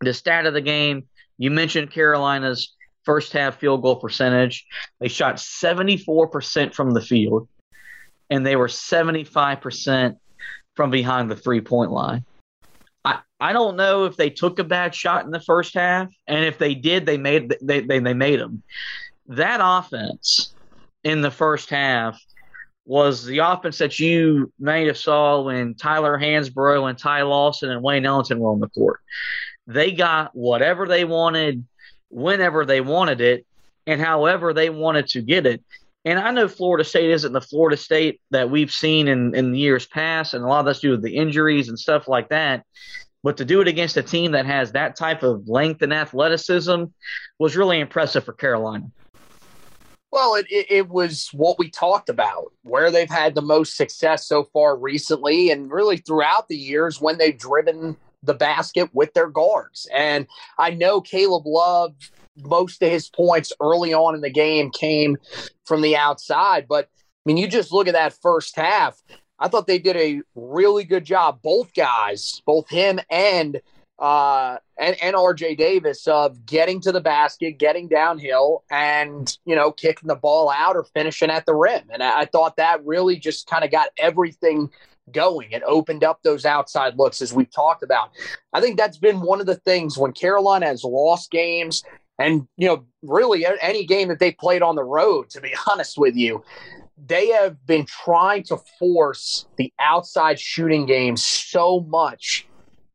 The 0.00 0.12
stat 0.12 0.46
of 0.46 0.54
the 0.54 0.60
game, 0.60 1.08
you 1.38 1.50
mentioned 1.50 1.90
Carolina's 1.90 2.74
first 3.04 3.32
half 3.32 3.58
field 3.58 3.82
goal 3.82 3.96
percentage. 3.96 4.66
They 4.98 5.08
shot 5.08 5.36
74% 5.36 6.74
from 6.74 6.92
the 6.92 7.00
field, 7.00 7.48
and 8.28 8.44
they 8.44 8.56
were 8.56 8.68
75% 8.68 10.16
from 10.76 10.90
behind 10.90 11.30
the 11.30 11.36
three 11.36 11.60
point 11.60 11.90
line. 11.90 12.24
I, 13.40 13.52
don't 13.52 13.76
know 13.76 14.04
if 14.04 14.16
they 14.16 14.30
took 14.30 14.58
a 14.58 14.64
bad 14.64 14.94
shot 14.94 15.24
in 15.24 15.30
the 15.30 15.40
first 15.40 15.74
half, 15.74 16.08
and 16.26 16.44
if 16.44 16.58
they 16.58 16.74
did, 16.74 17.06
they 17.06 17.18
made 17.18 17.54
they, 17.62 17.80
they, 17.80 17.98
they 17.98 18.14
made 18.14 18.40
them. 18.40 18.62
That 19.26 19.60
offense 19.62 20.54
in 21.04 21.22
the 21.22 21.30
first 21.30 21.70
half 21.70 22.20
was 22.84 23.24
the 23.24 23.38
offense 23.38 23.78
that 23.78 23.98
you 23.98 24.52
may 24.58 24.86
have 24.86 24.98
saw 24.98 25.42
when 25.42 25.74
Tyler 25.74 26.18
Hansbrough 26.18 26.88
and 26.88 26.98
Ty 26.98 27.22
Lawson 27.22 27.70
and 27.70 27.82
Wayne 27.82 28.04
Ellington 28.04 28.40
were 28.40 28.50
on 28.50 28.60
the 28.60 28.68
court. 28.68 29.00
They 29.66 29.92
got 29.92 30.34
whatever 30.34 30.88
they 30.88 31.04
wanted, 31.04 31.64
whenever 32.08 32.64
they 32.64 32.80
wanted 32.80 33.20
it, 33.20 33.46
and 33.86 34.00
however 34.00 34.52
they 34.52 34.70
wanted 34.70 35.06
to 35.08 35.22
get 35.22 35.46
it. 35.46 35.62
And 36.04 36.18
I 36.18 36.30
know 36.30 36.48
Florida 36.48 36.82
State 36.82 37.10
isn't 37.10 37.32
the 37.32 37.40
Florida 37.40 37.76
State 37.76 38.20
that 38.30 38.50
we've 38.50 38.72
seen 38.72 39.06
in, 39.06 39.34
in 39.34 39.54
years 39.54 39.86
past, 39.86 40.32
and 40.32 40.42
a 40.42 40.48
lot 40.48 40.60
of 40.60 40.66
that's 40.66 40.80
due 40.80 40.92
to 40.92 40.96
the 40.96 41.16
injuries 41.16 41.68
and 41.68 41.78
stuff 41.78 42.08
like 42.08 42.30
that. 42.30 42.64
But 43.22 43.36
to 43.36 43.44
do 43.44 43.60
it 43.60 43.68
against 43.68 43.96
a 43.96 44.02
team 44.02 44.32
that 44.32 44.46
has 44.46 44.72
that 44.72 44.96
type 44.96 45.22
of 45.22 45.48
length 45.48 45.82
and 45.82 45.92
athleticism 45.92 46.84
was 47.38 47.56
really 47.56 47.80
impressive 47.80 48.24
for 48.24 48.32
Carolina. 48.32 48.90
Well, 50.12 50.34
it, 50.34 50.46
it, 50.50 50.66
it, 50.70 50.88
was 50.88 51.28
what 51.32 51.58
we 51.58 51.70
talked 51.70 52.08
about, 52.08 52.52
where 52.62 52.90
they've 52.90 53.08
had 53.08 53.34
the 53.34 53.42
most 53.42 53.76
success 53.76 54.26
so 54.26 54.44
far 54.52 54.76
recently, 54.76 55.50
and 55.50 55.70
really 55.70 55.98
throughout 55.98 56.48
the 56.48 56.56
years 56.56 57.00
when 57.00 57.18
they've 57.18 57.38
driven 57.38 57.96
the 58.22 58.34
basket 58.34 58.90
with 58.92 59.14
their 59.14 59.28
guards. 59.28 59.88
And 59.94 60.26
I 60.58 60.70
know 60.70 61.00
Caleb 61.00 61.44
Love 61.46 61.94
most 62.42 62.82
of 62.82 62.90
his 62.90 63.08
points 63.08 63.52
early 63.60 63.92
on 63.92 64.14
in 64.14 64.20
the 64.20 64.30
game 64.30 64.70
came 64.70 65.16
from 65.64 65.82
the 65.82 65.96
outside. 65.96 66.66
But 66.68 66.86
I 66.86 67.22
mean, 67.26 67.36
you 67.36 67.48
just 67.48 67.72
look 67.72 67.86
at 67.86 67.94
that 67.94 68.14
first 68.20 68.56
half. 68.56 69.00
I 69.40 69.48
thought 69.48 69.66
they 69.66 69.78
did 69.78 69.96
a 69.96 70.20
really 70.34 70.84
good 70.84 71.04
job, 71.04 71.40
both 71.42 71.72
guys, 71.74 72.42
both 72.46 72.68
him 72.68 73.00
and 73.10 73.60
uh, 73.98 74.56
and, 74.78 74.96
and 75.02 75.14
RJ 75.14 75.58
Davis 75.58 76.08
of 76.08 76.46
getting 76.46 76.80
to 76.80 76.92
the 76.92 77.02
basket, 77.02 77.58
getting 77.58 77.86
downhill, 77.86 78.64
and 78.70 79.36
you 79.44 79.56
know 79.56 79.72
kicking 79.72 80.08
the 80.08 80.14
ball 80.14 80.50
out 80.50 80.76
or 80.76 80.84
finishing 80.84 81.30
at 81.30 81.46
the 81.46 81.54
rim. 81.54 81.82
And 81.92 82.02
I, 82.02 82.20
I 82.20 82.24
thought 82.26 82.56
that 82.56 82.84
really 82.84 83.16
just 83.16 83.46
kind 83.46 83.64
of 83.64 83.70
got 83.70 83.90
everything 83.98 84.70
going. 85.12 85.52
It 85.52 85.62
opened 85.66 86.04
up 86.04 86.22
those 86.22 86.44
outside 86.44 86.96
looks 86.96 87.20
as 87.20 87.32
we've 87.32 87.50
talked 87.50 87.82
about. 87.82 88.10
I 88.52 88.60
think 88.60 88.76
that's 88.76 88.98
been 88.98 89.20
one 89.20 89.40
of 89.40 89.46
the 89.46 89.56
things 89.56 89.98
when 89.98 90.12
Carolina 90.12 90.66
has 90.66 90.84
lost 90.84 91.30
games 91.30 91.84
and, 92.18 92.46
you 92.56 92.68
know, 92.68 92.84
really 93.02 93.46
any 93.60 93.86
game 93.86 94.08
that 94.08 94.18
they 94.18 94.32
played 94.32 94.62
on 94.62 94.76
the 94.76 94.84
road, 94.84 95.30
to 95.30 95.40
be 95.40 95.54
honest 95.70 95.98
with 95.98 96.16
you, 96.16 96.44
they 97.06 97.28
have 97.28 97.64
been 97.66 97.86
trying 97.86 98.42
to 98.44 98.58
force 98.78 99.46
the 99.56 99.72
outside 99.78 100.38
shooting 100.38 100.86
game 100.86 101.16
so 101.16 101.80
much. 101.80 102.46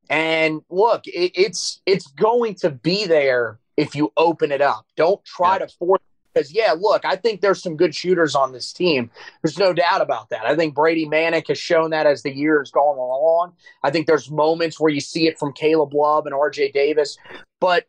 And 0.10 0.62
look, 0.70 1.08
it, 1.08 1.32
it's 1.36 1.82
it's 1.86 2.08
going 2.08 2.56
to 2.56 2.70
be 2.70 3.06
there 3.06 3.60
if 3.78 3.96
you 3.96 4.12
open 4.18 4.52
it 4.52 4.62
up. 4.62 4.86
Don't 4.96 5.24
try 5.26 5.54
yeah. 5.54 5.66
to 5.66 5.68
force 5.80 6.02
because 6.36 6.54
yeah, 6.54 6.76
look, 6.78 7.06
I 7.06 7.16
think 7.16 7.42
there's 7.42 7.64
some 7.64 7.78
good 7.78 7.96
shooters 7.96 8.36
on 8.36 8.52
this 8.52 8.74
team. 8.74 9.10
There's 9.42 9.58
no 9.58 9.74
doubt 9.74 10.02
about 10.02 10.30
that. 10.30 10.46
I 10.46 10.56
think 10.56 10.76
Brady 10.76 11.06
Manek 11.06 11.48
has 11.48 11.58
shown 11.58 11.92
that 11.92 12.06
as 12.06 12.24
the 12.24 12.36
years 12.36 12.72
gone 12.72 12.98
along. 12.98 13.54
I 13.84 13.90
think 13.90 14.06
there's 14.06 14.30
moments 14.30 14.80
where 14.80 14.92
you 14.92 15.00
see 15.00 15.28
it 15.28 15.40
from 15.40 15.54
Caleb 15.54 15.94
Love 15.94 16.26
and 16.26 16.36
RJ 16.36 16.74
Davis, 16.74 17.18
but 17.62 17.86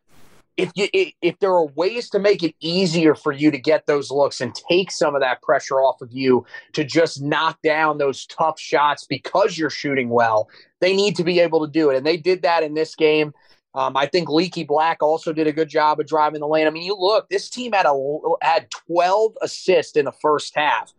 if 0.56 0.70
you 0.74 0.88
if 1.20 1.38
there 1.38 1.50
are 1.50 1.66
ways 1.66 2.08
to 2.10 2.18
make 2.18 2.42
it 2.42 2.54
easier 2.60 3.14
for 3.14 3.32
you 3.32 3.50
to 3.50 3.58
get 3.58 3.86
those 3.86 4.10
looks 4.10 4.40
and 4.40 4.54
take 4.54 4.90
some 4.90 5.14
of 5.14 5.20
that 5.20 5.42
pressure 5.42 5.76
off 5.76 6.00
of 6.00 6.10
you 6.12 6.44
to 6.72 6.84
just 6.84 7.22
knock 7.22 7.58
down 7.62 7.98
those 7.98 8.26
tough 8.26 8.58
shots 8.58 9.06
because 9.06 9.58
you're 9.58 9.70
shooting 9.70 10.08
well, 10.08 10.48
they 10.80 10.94
need 10.94 11.16
to 11.16 11.24
be 11.24 11.40
able 11.40 11.64
to 11.64 11.70
do 11.70 11.90
it, 11.90 11.96
and 11.96 12.06
they 12.06 12.16
did 12.16 12.42
that 12.42 12.62
in 12.62 12.74
this 12.74 12.94
game. 12.94 13.32
Um, 13.74 13.94
I 13.94 14.06
think 14.06 14.30
Leaky 14.30 14.64
Black 14.64 15.02
also 15.02 15.34
did 15.34 15.46
a 15.46 15.52
good 15.52 15.68
job 15.68 16.00
of 16.00 16.06
driving 16.06 16.40
the 16.40 16.48
lane. 16.48 16.66
I 16.66 16.70
mean, 16.70 16.84
you 16.84 16.96
look, 16.96 17.28
this 17.28 17.50
team 17.50 17.72
had 17.72 17.84
a 17.84 18.18
had 18.40 18.70
12 18.70 19.36
assists 19.42 19.96
in 19.96 20.06
the 20.06 20.12
first 20.12 20.54
half, 20.56 20.94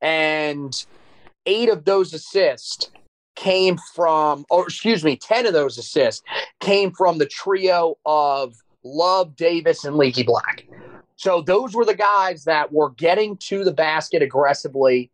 and 0.00 0.86
eight 1.44 1.68
of 1.68 1.84
those 1.84 2.14
assists 2.14 2.90
came 3.36 3.78
from, 3.94 4.46
or 4.50 4.64
excuse 4.64 5.04
me, 5.04 5.16
10 5.16 5.46
of 5.46 5.52
those 5.52 5.76
assists 5.76 6.22
came 6.60 6.92
from 6.92 7.18
the 7.18 7.26
trio 7.26 7.96
of 8.06 8.54
Love, 8.84 9.36
Davis, 9.36 9.84
and 9.84 9.96
Leaky 9.96 10.22
Black. 10.22 10.64
So 11.16 11.40
those 11.40 11.74
were 11.74 11.84
the 11.84 11.94
guys 11.94 12.44
that 12.44 12.72
were 12.72 12.90
getting 12.90 13.36
to 13.38 13.64
the 13.64 13.72
basket 13.72 14.22
aggressively 14.22 15.10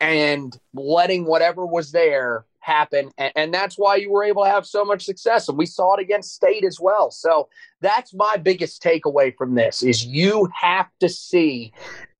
and 0.00 0.58
letting 0.74 1.24
whatever 1.24 1.64
was 1.64 1.92
there 1.92 2.44
happen. 2.58 3.10
And, 3.18 3.32
and, 3.36 3.54
that's 3.54 3.76
why 3.76 3.96
you 3.96 4.10
were 4.10 4.24
able 4.24 4.44
to 4.44 4.50
have 4.50 4.66
so 4.66 4.84
much 4.84 5.04
success. 5.04 5.48
And 5.48 5.58
we 5.58 5.66
saw 5.66 5.94
it 5.94 6.00
against 6.00 6.34
State 6.34 6.64
as 6.64 6.80
well. 6.80 7.10
So 7.10 7.48
that's 7.80 8.14
my 8.14 8.36
biggest 8.36 8.82
takeaway 8.82 9.36
from 9.36 9.54
this 9.54 9.82
is 9.82 10.06
you 10.06 10.48
have 10.54 10.88
to 11.00 11.08
see 11.08 11.72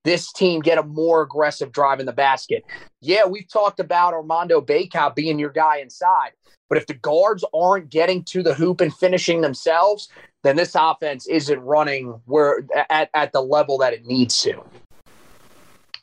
this 0.04 0.32
team 0.32 0.60
get 0.60 0.78
a 0.78 0.82
more 0.82 1.22
aggressive 1.22 1.72
drive 1.72 2.00
in 2.00 2.06
the 2.06 2.12
basket. 2.12 2.64
Yeah, 3.00 3.24
we've 3.24 3.48
talked 3.48 3.78
about 3.78 4.14
Armando 4.14 4.60
Bacot 4.60 5.14
being 5.14 5.38
your 5.38 5.50
guy 5.50 5.78
inside. 5.78 6.32
But 6.68 6.78
if 6.78 6.86
the 6.86 6.94
guards 6.94 7.44
aren't 7.54 7.90
getting 7.90 8.24
to 8.24 8.42
the 8.42 8.54
hoop 8.54 8.80
and 8.80 8.94
finishing 8.94 9.42
themselves, 9.42 10.08
then 10.42 10.56
this 10.56 10.74
offense 10.74 11.26
isn't 11.26 11.60
running 11.60 12.20
where 12.26 12.66
at, 12.90 13.10
at 13.14 13.32
the 13.32 13.40
level 13.40 13.78
that 13.78 13.92
it 13.92 14.04
needs 14.04 14.40
to. 14.42 14.62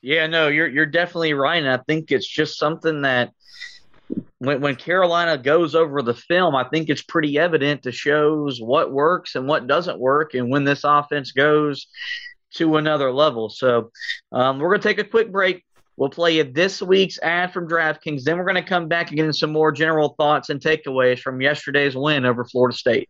Yeah, 0.01 0.27
no, 0.27 0.47
you're 0.47 0.67
you're 0.67 0.85
definitely 0.85 1.33
right. 1.33 1.61
And 1.61 1.69
I 1.69 1.77
think 1.77 2.11
it's 2.11 2.27
just 2.27 2.57
something 2.57 3.01
that 3.01 3.33
when 4.37 4.61
when 4.61 4.75
Carolina 4.75 5.37
goes 5.37 5.75
over 5.75 6.01
the 6.01 6.13
film, 6.13 6.55
I 6.55 6.63
think 6.69 6.89
it's 6.89 7.01
pretty 7.01 7.37
evident 7.37 7.83
to 7.83 7.91
shows 7.91 8.61
what 8.61 8.91
works 8.91 9.35
and 9.35 9.47
what 9.47 9.67
doesn't 9.67 9.99
work, 9.99 10.33
and 10.35 10.49
when 10.49 10.63
this 10.63 10.83
offense 10.85 11.31
goes 11.31 11.87
to 12.51 12.77
another 12.77 13.11
level. 13.11 13.49
So 13.49 13.91
um, 14.31 14.59
we're 14.59 14.71
gonna 14.71 14.83
take 14.83 14.99
a 14.99 15.03
quick 15.03 15.31
break. 15.31 15.65
We'll 15.97 16.09
play 16.09 16.37
you 16.37 16.45
this 16.45 16.81
week's 16.81 17.19
ad 17.19 17.51
from 17.51 17.67
DraftKings. 17.67 18.23
Then 18.23 18.37
we're 18.37 18.45
going 18.45 18.55
to 18.55 18.63
come 18.63 18.87
back 18.87 19.09
and 19.09 19.17
get 19.17 19.35
some 19.35 19.51
more 19.51 19.69
general 19.73 20.15
thoughts 20.17 20.49
and 20.49 20.61
takeaways 20.61 21.19
from 21.19 21.41
yesterday's 21.41 21.93
win 21.93 22.25
over 22.25 22.45
Florida 22.45 22.77
State. 22.77 23.09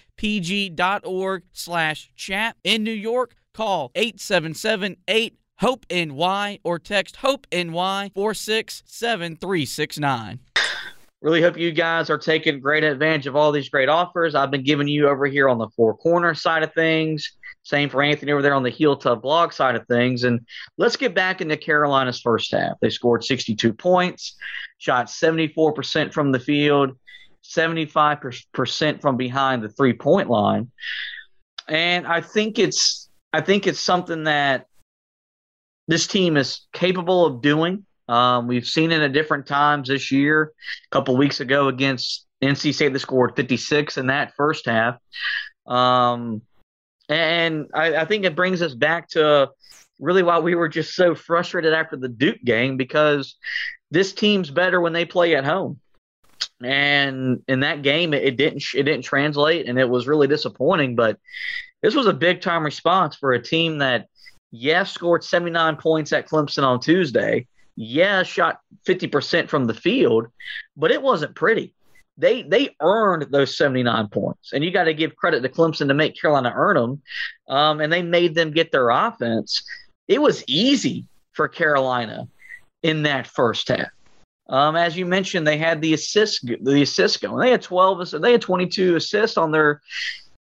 slash 1.53 2.11
chat. 2.17 2.57
In 2.65 2.83
New 2.85 2.93
York, 2.93 3.35
call 3.55 3.91
877-8 3.91 5.35
HOPE 5.57 5.85
NY 5.91 6.61
or 6.63 6.79
text 6.79 7.17
HOPE 7.17 7.47
NY 7.53 8.13
467369. 8.15 10.39
Really 11.21 11.43
hope 11.43 11.59
you 11.59 11.73
guys 11.73 12.11
are 12.11 12.19
taking 12.19 12.61
great 12.61 12.85
advantage 12.85 13.27
of 13.27 13.35
all 13.35 13.51
these 13.51 13.69
great 13.69 13.89
offers 13.89 14.37
I've 14.37 14.53
been 14.53 14.63
giving 14.63 14.87
you 14.87 15.09
over 15.09 15.27
here 15.27 15.49
on 15.49 15.59
the 15.59 15.69
four 15.71 15.97
corner 15.97 16.33
side 16.33 16.63
of 16.63 16.73
things. 16.75 17.33
Same 17.65 17.89
for 17.89 18.03
Anthony 18.03 18.31
over 18.31 18.41
there 18.41 18.55
on 18.55 18.63
the 18.63 18.71
heel 18.71 18.97
tub 18.97 19.23
blog 19.23 19.53
side 19.53 19.75
of 19.75 19.85
things. 19.89 20.23
And 20.23 20.47
let's 20.77 20.97
get 20.97 21.17
back 21.17 21.41
into 21.41 21.57
Carolina's 21.57 22.21
first 22.21 22.53
half. 22.53 22.79
They 22.81 22.89
scored 22.89 23.25
62 23.25 23.73
points, 23.73 24.37
shot 24.79 25.07
74% 25.07 26.13
from 26.13 26.33
the 26.33 26.39
field, 26.39 26.97
75% 27.45 29.01
from 29.01 29.17
behind 29.17 29.63
the 29.63 29.69
three 29.69 29.93
point 29.93 30.31
line. 30.31 30.71
And 31.69 32.07
I 32.07 32.21
think 32.21 32.59
it's 32.59 33.09
I 33.33 33.43
think 33.43 33.67
it's 33.67 33.81
something 33.81 34.25
that 34.25 34.67
this 35.87 36.07
team 36.07 36.37
is 36.37 36.67
capable 36.73 37.27
of 37.27 37.43
doing. 37.43 37.85
Um, 38.09 38.47
we've 38.47 38.67
seen 38.67 38.91
it 38.91 39.03
at 39.03 39.13
different 39.13 39.47
times 39.47 39.89
this 39.89 40.11
year. 40.11 40.53
A 40.87 40.89
couple 40.91 41.17
weeks 41.17 41.41
ago 41.41 41.69
against 41.69 42.27
NC 42.43 42.73
State, 42.75 42.93
they 42.93 42.99
scored 42.99 43.37
56 43.37 43.99
in 43.99 44.07
that 44.07 44.35
first 44.35 44.65
half. 44.67 44.97
Um, 45.67 46.41
and 47.11 47.67
I, 47.75 47.97
I 47.97 48.05
think 48.07 48.25
it 48.25 48.37
brings 48.37 48.63
us 48.63 48.75
back 48.75 49.09
to 49.11 49.51
really 49.99 50.23
why 50.23 50.39
we 50.39 50.55
were 50.55 50.69
just 50.69 50.95
so 50.95 51.15
frustrated 51.15 51.75
after 51.75 51.97
the 51.97 52.09
Duke 52.09 52.43
game 52.45 52.77
because 52.77 53.37
this 53.91 54.13
team's 54.13 54.51
better 54.51 54.81
when 54.81 54.93
they 54.93 55.05
play 55.05 55.35
at 55.35 55.45
home. 55.45 55.81
And 56.63 57.43
in 57.49 57.61
that 57.61 57.83
game, 57.83 58.13
it, 58.13 58.37
didn't 58.37 58.63
it 58.75 58.83
didn't 58.85 59.03
translate, 59.03 59.69
and 59.69 59.79
it 59.79 59.89
was 59.89 60.07
really 60.07 60.27
disappointing. 60.27 60.95
But 60.97 61.19
this 61.83 61.95
was 61.95 62.07
a 62.07 62.13
big 62.13 62.41
time 62.41 62.65
response 62.65 63.17
for 63.17 63.33
a 63.33 63.43
team 63.43 63.79
that, 63.79 64.09
yes, 64.51 64.93
scored 64.93 65.25
79 65.25 65.77
points 65.77 66.13
at 66.13 66.29
Clemson 66.29 66.65
on 66.65 66.81
Tuesday. 66.81 67.47
Yeah, 67.77 68.25
shot 68.25 68.61
50% 68.87 69.49
from 69.49 69.67
the 69.67 69.75
field, 69.75 70.27
but 70.77 70.91
it 70.91 71.01
wasn't 71.01 71.37
pretty 71.37 71.75
they 72.19 72.43
they 72.43 72.75
earned 72.81 73.29
those 73.31 73.57
79 73.57 74.09
points 74.09 74.53
and 74.53 74.65
you 74.65 74.71
got 74.71 74.85
to 74.85 74.95
give 74.95 75.17
credit 75.17 75.41
to 75.41 75.49
clemson 75.49 75.87
to 75.89 75.95
make 75.95 76.21
carolina 76.21 76.53
earn 76.55 76.77
them 76.77 77.03
um, 77.49 77.81
and 77.81 77.93
they 77.93 78.03
made 78.03 78.35
them 78.35 78.51
get 78.51 78.73
their 78.73 78.91
offense 78.91 79.63
it 80.09 80.21
was 80.21 80.45
easy 80.47 81.07
for 81.33 81.49
carolina 81.49 82.29
in 82.83 83.03
that 83.03 83.27
first 83.27 83.69
half 83.69 83.89
um, 84.49 84.77
as 84.77 84.97
you 84.97 85.07
mentioned 85.07 85.47
they 85.47 85.59
had 85.59 85.81
the 85.81 85.95
assist 85.95 86.47
the 86.63 86.83
assist 86.83 87.21
going 87.21 87.39
they 87.41 87.51
had 87.51 87.63
12 87.63 88.11
they 88.21 88.33
had 88.33 88.43
22 88.43 88.97
assists 88.97 89.37
on 89.37 89.51
their 89.51 89.81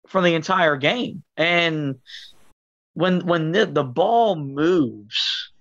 from 0.08 0.24
the 0.24 0.34
entire 0.34 0.76
game 0.76 1.22
and 1.36 1.96
when 2.94 3.24
when 3.26 3.52
the, 3.52 3.66
the 3.66 3.84
ball 3.84 4.36
moves 4.36 5.52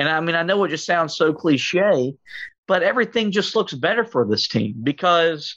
and 0.00 0.08
I 0.08 0.18
mean, 0.20 0.34
I 0.34 0.42
know 0.42 0.64
it 0.64 0.70
just 0.70 0.86
sounds 0.86 1.14
so 1.14 1.34
cliche, 1.34 2.14
but 2.66 2.82
everything 2.82 3.32
just 3.32 3.54
looks 3.54 3.74
better 3.74 4.02
for 4.02 4.26
this 4.26 4.48
team 4.48 4.76
because 4.82 5.54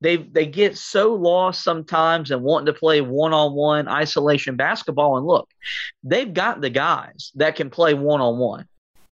they 0.00 0.18
they 0.18 0.46
get 0.46 0.78
so 0.78 1.14
lost 1.14 1.64
sometimes 1.64 2.30
and 2.30 2.40
wanting 2.40 2.66
to 2.66 2.78
play 2.78 3.00
one 3.00 3.32
on 3.32 3.52
one 3.52 3.88
isolation 3.88 4.54
basketball. 4.54 5.18
And 5.18 5.26
look, 5.26 5.50
they've 6.04 6.32
got 6.32 6.60
the 6.60 6.70
guys 6.70 7.32
that 7.34 7.56
can 7.56 7.68
play 7.68 7.94
one 7.94 8.20
on 8.20 8.38
one. 8.38 8.68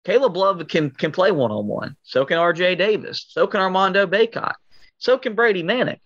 Caleb 0.04 0.36
Love 0.36 0.66
can 0.68 0.90
can 0.90 1.12
play 1.12 1.30
one 1.30 1.50
on 1.50 1.66
one. 1.66 1.96
So 2.02 2.24
can 2.24 2.38
R.J. 2.38 2.76
Davis. 2.76 3.26
So 3.28 3.46
can 3.46 3.60
Armando 3.60 4.06
Bacot. 4.06 4.54
So 4.98 5.18
can 5.18 5.34
Brady 5.34 5.62
Manek. 5.62 5.98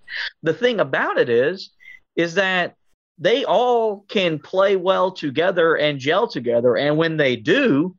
The 0.42 0.54
thing 0.54 0.80
about 0.80 1.18
it 1.18 1.28
is, 1.28 1.70
is 2.16 2.34
that 2.34 2.76
they 3.18 3.44
all 3.44 4.04
can 4.08 4.38
play 4.38 4.76
well 4.76 5.10
together 5.10 5.76
and 5.76 5.98
gel 5.98 6.28
together. 6.28 6.76
And 6.76 6.96
when 6.96 7.16
they 7.16 7.36
do, 7.36 7.96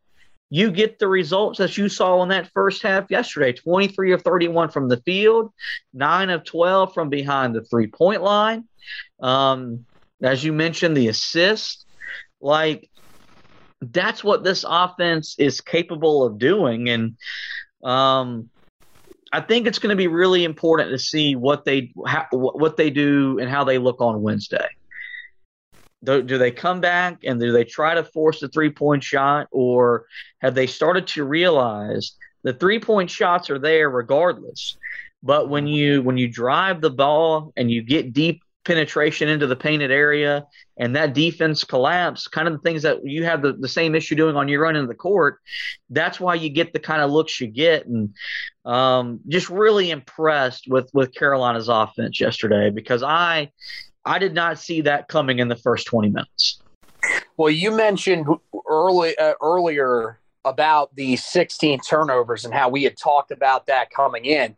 you 0.50 0.72
get 0.72 0.98
the 0.98 1.08
results 1.08 1.60
that 1.60 1.78
you 1.78 1.90
saw 1.90 2.24
in 2.24 2.30
that 2.30 2.50
first 2.54 2.82
half 2.82 3.12
yesterday 3.12 3.54
23 3.54 4.14
of 4.14 4.22
31 4.24 4.70
from 4.70 4.90
the 4.90 4.98
field, 4.98 5.52
9 5.94 6.30
of 6.30 6.44
12 6.44 6.94
from 6.94 7.10
behind 7.10 7.54
the 7.54 7.64
three 7.64 7.88
point 7.88 8.24
line. 8.24 8.66
Um, 9.20 9.86
as 10.22 10.44
you 10.44 10.54
mentioned, 10.54 10.98
the 10.98 11.10
assist. 11.10 11.86
Like, 12.42 12.90
that's 13.82 14.24
what 14.24 14.44
this 14.44 14.65
offense 14.68 15.36
is 15.38 15.62
capable 15.62 16.24
of 16.24 16.38
doing. 16.38 16.89
And 16.89 17.18
um, 17.84 18.50
I 19.32 19.42
think 19.42 19.68
it's 19.68 19.80
going 19.80 19.92
to 19.92 19.96
be 19.96 20.08
really 20.08 20.44
important 20.44 20.92
to 20.92 21.00
see 21.00 21.36
what 21.36 21.65
they 21.65 21.92
ha- 22.06 22.28
what 22.32 22.78
they 22.78 22.89
do 22.89 23.39
and 23.39 23.50
how 23.50 23.63
they 23.63 23.78
look 23.78 24.02
on 24.02 24.22
Wednesday 24.22 24.68
do, 26.04 26.22
do 26.24 26.38
they 26.38 26.52
come 26.52 26.82
back 26.82 27.20
and 27.24 27.39
do 27.39 27.52
they 27.52 27.63
try 27.63 27.96
to 27.96 28.04
force 28.04 28.39
the 28.39 28.48
three 28.48 28.70
point 28.70 29.04
shot, 29.04 29.48
or 29.52 30.06
have 30.42 30.56
they 30.56 30.68
started 30.68 31.08
to 31.08 31.24
realize 31.24 32.13
the 32.44 32.54
three 32.54 32.80
point 32.80 33.10
shots 33.10 33.50
are 33.50 33.60
there 33.60 33.89
regardless? 33.89 34.78
But 35.22 35.50
when 35.50 35.68
you 35.68 36.02
when 36.02 36.18
you 36.18 36.30
drive 36.30 36.82
the 36.82 36.89
ball 36.89 37.52
and 37.58 37.70
you 37.70 37.82
get 37.84 38.13
deep 38.13 38.42
penetration 38.69 39.27
into 39.27 39.47
the 39.47 39.55
painted 39.55 39.89
area 39.89 40.45
and 40.77 40.95
that 40.95 41.15
defense 41.15 41.63
collapse, 41.63 42.27
kind 42.27 42.47
of 42.47 42.53
the 42.53 42.60
things 42.60 42.84
that 42.84 43.03
you 43.03 43.23
have 43.23 43.41
the, 43.41 43.53
the 43.53 43.67
same 43.67 43.95
issue 43.95 44.13
doing 44.13 44.36
on 44.36 44.47
your 44.47 44.62
run 44.62 44.75
into 44.75 44.88
the 44.88 44.93
court, 44.93 45.39
that's 45.89 46.19
why 46.19 46.36
you 46.36 46.49
get 46.49 46.71
the 46.71 46.79
kind 46.79 47.01
of 47.01 47.10
looks 47.10 47.41
you 47.41 47.47
get. 47.47 47.88
And 47.88 48.13
um, 48.65 49.21
just 49.27 49.49
really 49.49 49.89
impressed 49.89 50.67
with 50.67 50.88
with 50.93 51.15
Carolina's 51.15 51.67
offense 51.67 52.21
yesterday 52.21 52.69
because 52.69 53.01
I 53.01 53.51
I 54.05 54.19
did 54.19 54.36
not 54.36 54.60
see 54.60 54.82
that 54.82 55.08
coming 55.08 55.39
in 55.39 55.47
the 55.47 55.55
first 55.55 55.88
20 55.88 56.10
minutes. 56.10 56.62
Well, 57.38 57.49
you 57.49 57.71
mentioned 57.71 58.27
early 58.69 59.17
uh, 59.17 59.34
earlier 59.41 60.19
about 60.45 60.95
the 60.95 61.15
16 61.15 61.79
turnovers 61.79 62.45
and 62.45 62.53
how 62.53 62.69
we 62.69 62.84
had 62.84 62.97
talked 62.97 63.32
about 63.32 63.65
that 63.65 63.89
coming 63.89 64.25
in. 64.25 64.55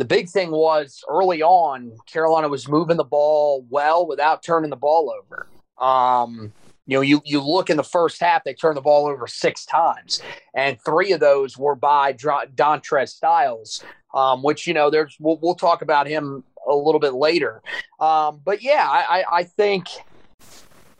The 0.00 0.06
big 0.06 0.30
thing 0.30 0.50
was 0.50 1.04
early 1.10 1.42
on, 1.42 1.92
Carolina 2.06 2.48
was 2.48 2.66
moving 2.66 2.96
the 2.96 3.04
ball 3.04 3.66
well 3.68 4.06
without 4.06 4.42
turning 4.42 4.70
the 4.70 4.76
ball 4.76 5.12
over. 5.14 5.46
Um, 5.76 6.54
you 6.86 6.96
know, 6.96 7.02
you, 7.02 7.20
you 7.26 7.42
look 7.42 7.68
in 7.68 7.76
the 7.76 7.84
first 7.84 8.18
half, 8.18 8.42
they 8.42 8.54
turned 8.54 8.78
the 8.78 8.80
ball 8.80 9.06
over 9.06 9.26
six 9.26 9.66
times, 9.66 10.22
and 10.54 10.80
three 10.86 11.12
of 11.12 11.20
those 11.20 11.58
were 11.58 11.74
by 11.74 12.14
Dontrez 12.14 13.10
Styles, 13.10 13.84
um, 14.14 14.42
which, 14.42 14.66
you 14.66 14.72
know, 14.72 14.88
there's 14.88 15.18
we'll, 15.20 15.38
we'll 15.42 15.54
talk 15.54 15.82
about 15.82 16.06
him 16.06 16.44
a 16.66 16.74
little 16.74 16.98
bit 16.98 17.12
later. 17.12 17.60
Um, 18.00 18.40
but 18.42 18.62
yeah, 18.62 18.86
I, 18.88 19.24
I 19.30 19.44
think 19.44 19.88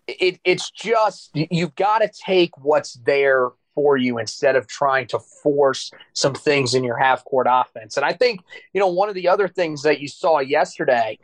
it, 0.06 0.40
it's 0.44 0.70
just 0.70 1.30
you've 1.32 1.74
got 1.74 2.00
to 2.00 2.10
take 2.26 2.50
what's 2.58 2.98
there 3.06 3.48
for 3.80 3.96
you 3.96 4.18
instead 4.18 4.56
of 4.56 4.66
trying 4.66 5.06
to 5.06 5.18
force 5.18 5.90
some 6.12 6.34
things 6.34 6.74
in 6.74 6.84
your 6.84 6.98
half 6.98 7.24
court 7.24 7.46
offense. 7.48 7.96
And 7.96 8.04
I 8.04 8.12
think, 8.12 8.42
you 8.74 8.78
know, 8.78 8.88
one 8.88 9.08
of 9.08 9.14
the 9.14 9.26
other 9.28 9.48
things 9.48 9.82
that 9.84 10.00
you 10.00 10.08
saw 10.08 10.40
yesterday 10.40 11.18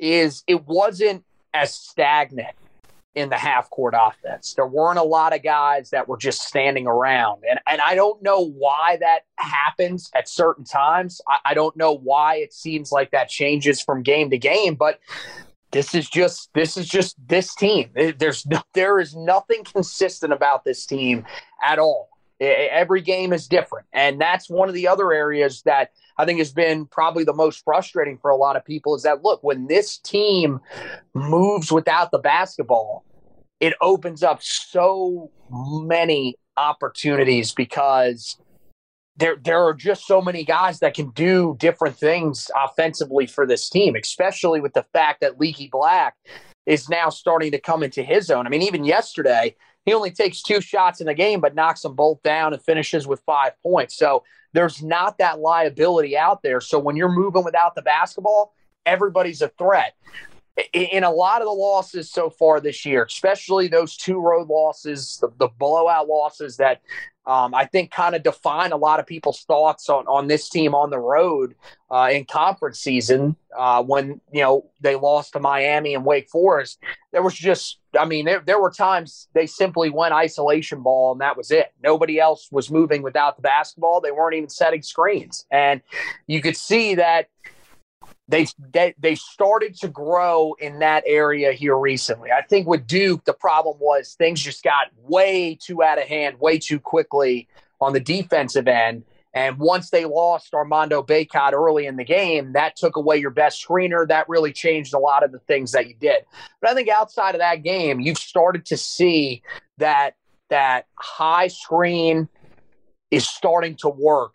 is 0.00 0.42
it 0.48 0.66
wasn't 0.66 1.24
as 1.54 1.72
stagnant 1.72 2.56
in 3.14 3.28
the 3.28 3.38
half 3.38 3.70
court 3.70 3.94
offense. 3.96 4.54
There 4.54 4.66
weren't 4.66 4.98
a 4.98 5.04
lot 5.04 5.32
of 5.32 5.44
guys 5.44 5.90
that 5.90 6.08
were 6.08 6.16
just 6.16 6.42
standing 6.42 6.88
around. 6.88 7.44
And, 7.48 7.60
and 7.68 7.80
I 7.80 7.94
don't 7.94 8.20
know 8.20 8.44
why 8.44 8.98
that 9.00 9.20
happens 9.36 10.10
at 10.12 10.28
certain 10.28 10.64
times. 10.64 11.20
I, 11.28 11.38
I 11.44 11.54
don't 11.54 11.76
know 11.76 11.92
why 11.92 12.38
it 12.38 12.52
seems 12.52 12.90
like 12.90 13.12
that 13.12 13.28
changes 13.28 13.80
from 13.80 14.02
game 14.02 14.30
to 14.30 14.38
game, 14.38 14.74
but 14.74 14.98
this 15.76 15.94
is 15.94 16.08
just 16.08 16.48
this 16.54 16.78
is 16.78 16.88
just 16.88 17.16
this 17.28 17.54
team. 17.54 17.90
There's 17.94 18.46
no, 18.46 18.62
there 18.72 18.98
is 18.98 19.14
nothing 19.14 19.62
consistent 19.62 20.32
about 20.32 20.64
this 20.64 20.86
team 20.86 21.26
at 21.62 21.78
all. 21.78 22.08
Every 22.40 23.02
game 23.02 23.34
is 23.34 23.46
different, 23.46 23.86
and 23.92 24.18
that's 24.18 24.48
one 24.48 24.68
of 24.68 24.74
the 24.74 24.88
other 24.88 25.12
areas 25.12 25.60
that 25.62 25.90
I 26.16 26.24
think 26.24 26.38
has 26.38 26.50
been 26.50 26.86
probably 26.86 27.24
the 27.24 27.34
most 27.34 27.62
frustrating 27.62 28.16
for 28.16 28.30
a 28.30 28.36
lot 28.36 28.56
of 28.56 28.64
people. 28.64 28.94
Is 28.94 29.02
that 29.02 29.22
look 29.22 29.42
when 29.42 29.66
this 29.66 29.98
team 29.98 30.60
moves 31.12 31.70
without 31.70 32.10
the 32.10 32.18
basketball, 32.20 33.04
it 33.60 33.74
opens 33.82 34.22
up 34.22 34.42
so 34.42 35.30
many 35.50 36.36
opportunities 36.56 37.52
because 37.52 38.38
there 39.16 39.36
there 39.42 39.64
are 39.64 39.74
just 39.74 40.06
so 40.06 40.20
many 40.20 40.44
guys 40.44 40.80
that 40.80 40.94
can 40.94 41.10
do 41.10 41.56
different 41.58 41.96
things 41.96 42.50
offensively 42.56 43.26
for 43.26 43.46
this 43.46 43.68
team, 43.68 43.96
especially 43.96 44.60
with 44.60 44.74
the 44.74 44.84
fact 44.92 45.20
that 45.20 45.40
Leaky 45.40 45.68
Black 45.70 46.14
is 46.66 46.88
now 46.88 47.08
starting 47.08 47.52
to 47.52 47.60
come 47.60 47.82
into 47.82 48.02
his 48.02 48.30
own. 48.30 48.46
I 48.46 48.50
mean, 48.50 48.62
even 48.62 48.84
yesterday, 48.84 49.54
he 49.84 49.94
only 49.94 50.10
takes 50.10 50.42
two 50.42 50.60
shots 50.60 51.00
in 51.00 51.06
the 51.06 51.14
game, 51.14 51.40
but 51.40 51.54
knocks 51.54 51.82
them 51.82 51.94
both 51.94 52.20
down 52.22 52.52
and 52.52 52.62
finishes 52.62 53.06
with 53.06 53.22
five 53.24 53.52
points. 53.62 53.96
So 53.96 54.24
there's 54.52 54.82
not 54.82 55.18
that 55.18 55.38
liability 55.38 56.18
out 56.18 56.42
there. 56.42 56.60
So 56.60 56.78
when 56.78 56.96
you're 56.96 57.08
moving 57.08 57.44
without 57.44 57.76
the 57.76 57.82
basketball, 57.82 58.52
everybody's 58.84 59.42
a 59.42 59.48
threat. 59.48 59.94
In 60.72 61.04
a 61.04 61.10
lot 61.10 61.42
of 61.42 61.46
the 61.46 61.52
losses 61.52 62.10
so 62.10 62.30
far 62.30 62.60
this 62.60 62.86
year, 62.86 63.04
especially 63.04 63.68
those 63.68 63.96
two 63.96 64.18
road 64.18 64.48
losses, 64.48 65.18
the, 65.20 65.28
the 65.38 65.48
blowout 65.48 66.08
losses 66.08 66.56
that 66.56 66.80
um, 67.26 67.54
I 67.54 67.64
think 67.64 67.90
kind 67.90 68.14
of 68.14 68.22
define 68.22 68.70
a 68.70 68.76
lot 68.76 69.00
of 69.00 69.06
people's 69.06 69.42
thoughts 69.42 69.88
on, 69.88 70.06
on 70.06 70.28
this 70.28 70.48
team 70.48 70.74
on 70.74 70.90
the 70.90 70.98
road 70.98 71.56
uh, 71.90 72.08
in 72.12 72.24
conference 72.24 72.78
season 72.78 73.34
uh, 73.56 73.82
when 73.82 74.20
you 74.32 74.42
know 74.42 74.70
they 74.80 74.94
lost 74.94 75.32
to 75.32 75.40
Miami 75.40 75.94
and 75.94 76.04
Wake 76.04 76.28
Forest. 76.28 76.78
There 77.12 77.22
was 77.22 77.34
just, 77.34 77.78
I 77.98 78.04
mean, 78.04 78.26
there, 78.26 78.42
there 78.46 78.60
were 78.60 78.70
times 78.70 79.28
they 79.34 79.46
simply 79.46 79.90
went 79.90 80.14
isolation 80.14 80.82
ball 80.82 81.12
and 81.12 81.20
that 81.20 81.36
was 81.36 81.50
it. 81.50 81.72
Nobody 81.82 82.20
else 82.20 82.48
was 82.52 82.70
moving 82.70 83.02
without 83.02 83.36
the 83.36 83.42
basketball. 83.42 84.00
They 84.00 84.12
weren't 84.12 84.36
even 84.36 84.48
setting 84.48 84.82
screens, 84.82 85.46
and 85.50 85.80
you 86.28 86.40
could 86.40 86.56
see 86.56 86.94
that 86.94 87.28
they, 88.28 88.46
they 88.72 88.94
they 88.98 89.14
started 89.14 89.76
to 89.76 89.88
grow 89.88 90.54
in 90.58 90.80
that 90.80 91.04
area 91.06 91.52
here 91.52 91.78
recently. 91.78 92.30
I 92.32 92.42
think 92.42 92.66
with 92.66 92.86
Duke, 92.86 93.24
the 93.24 93.32
problem 93.32 93.76
was 93.78 94.14
things 94.14 94.40
just 94.40 94.64
got 94.64 94.88
way 95.02 95.56
too 95.60 95.82
out 95.82 95.98
of 95.98 96.04
hand, 96.04 96.40
way 96.40 96.58
too 96.58 96.80
quickly 96.80 97.48
on 97.80 97.92
the 97.92 98.00
defensive 98.00 98.66
end. 98.66 99.04
And 99.36 99.58
once 99.58 99.90
they 99.90 100.06
lost 100.06 100.54
Armando 100.54 101.02
Bacot 101.02 101.52
early 101.52 101.86
in 101.86 101.96
the 101.96 102.04
game, 102.04 102.54
that 102.54 102.74
took 102.74 102.96
away 102.96 103.18
your 103.18 103.30
best 103.30 103.62
screener. 103.62 104.08
That 104.08 104.26
really 104.30 104.50
changed 104.50 104.94
a 104.94 104.98
lot 104.98 105.22
of 105.22 105.30
the 105.30 105.40
things 105.40 105.72
that 105.72 105.86
you 105.86 105.94
did. 105.94 106.24
But 106.62 106.70
I 106.70 106.74
think 106.74 106.88
outside 106.88 107.34
of 107.34 107.40
that 107.40 107.62
game, 107.62 108.00
you've 108.00 108.16
started 108.16 108.64
to 108.66 108.78
see 108.78 109.42
that 109.76 110.14
that 110.48 110.86
high 110.94 111.48
screen 111.48 112.28
is 113.10 113.28
starting 113.28 113.76
to 113.76 113.90
work. 113.90 114.34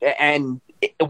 And 0.00 0.60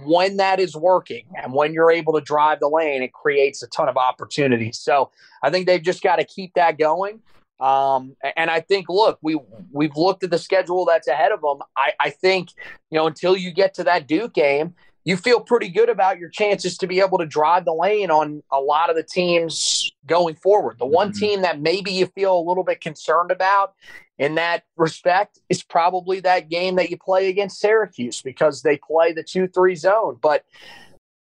when 0.04 0.36
that 0.38 0.60
is 0.60 0.74
working 0.76 1.26
and 1.40 1.52
when 1.52 1.72
you're 1.72 1.90
able 1.90 2.12
to 2.14 2.20
drive 2.20 2.60
the 2.60 2.68
lane, 2.68 3.02
it 3.02 3.12
creates 3.12 3.62
a 3.62 3.68
ton 3.68 3.88
of 3.88 3.96
opportunities. 3.96 4.78
So 4.78 5.10
I 5.42 5.50
think 5.50 5.66
they've 5.66 5.82
just 5.82 6.02
got 6.02 6.16
to 6.16 6.24
keep 6.24 6.54
that 6.54 6.78
going. 6.78 7.20
Um, 7.60 8.16
and 8.36 8.50
I 8.50 8.60
think, 8.60 8.88
look, 8.88 9.18
we 9.20 9.38
we've 9.70 9.96
looked 9.96 10.24
at 10.24 10.30
the 10.30 10.38
schedule 10.38 10.86
that's 10.86 11.08
ahead 11.08 11.30
of 11.30 11.42
them. 11.42 11.58
I, 11.76 11.92
I 12.00 12.10
think, 12.10 12.50
you 12.90 12.98
know, 12.98 13.06
until 13.06 13.36
you 13.36 13.52
get 13.52 13.74
to 13.74 13.84
that 13.84 14.06
Duke 14.06 14.32
game, 14.32 14.74
you 15.04 15.16
feel 15.16 15.40
pretty 15.40 15.68
good 15.68 15.88
about 15.88 16.18
your 16.18 16.28
chances 16.28 16.76
to 16.78 16.86
be 16.86 17.00
able 17.00 17.18
to 17.18 17.26
drive 17.26 17.64
the 17.64 17.72
lane 17.72 18.10
on 18.10 18.42
a 18.52 18.60
lot 18.60 18.90
of 18.90 18.96
the 18.96 19.02
teams 19.02 19.90
going 20.06 20.34
forward. 20.34 20.78
The 20.78 20.86
one 20.86 21.10
mm-hmm. 21.10 21.18
team 21.18 21.42
that 21.42 21.60
maybe 21.60 21.90
you 21.90 22.06
feel 22.06 22.38
a 22.38 22.46
little 22.46 22.64
bit 22.64 22.80
concerned 22.80 23.30
about 23.30 23.74
in 24.18 24.34
that 24.34 24.64
respect 24.76 25.38
is 25.48 25.62
probably 25.62 26.20
that 26.20 26.50
game 26.50 26.76
that 26.76 26.90
you 26.90 26.98
play 26.98 27.28
against 27.28 27.60
Syracuse 27.60 28.20
because 28.20 28.62
they 28.62 28.76
play 28.76 29.12
the 29.12 29.22
2 29.22 29.48
3 29.48 29.74
zone. 29.74 30.18
But 30.20 30.44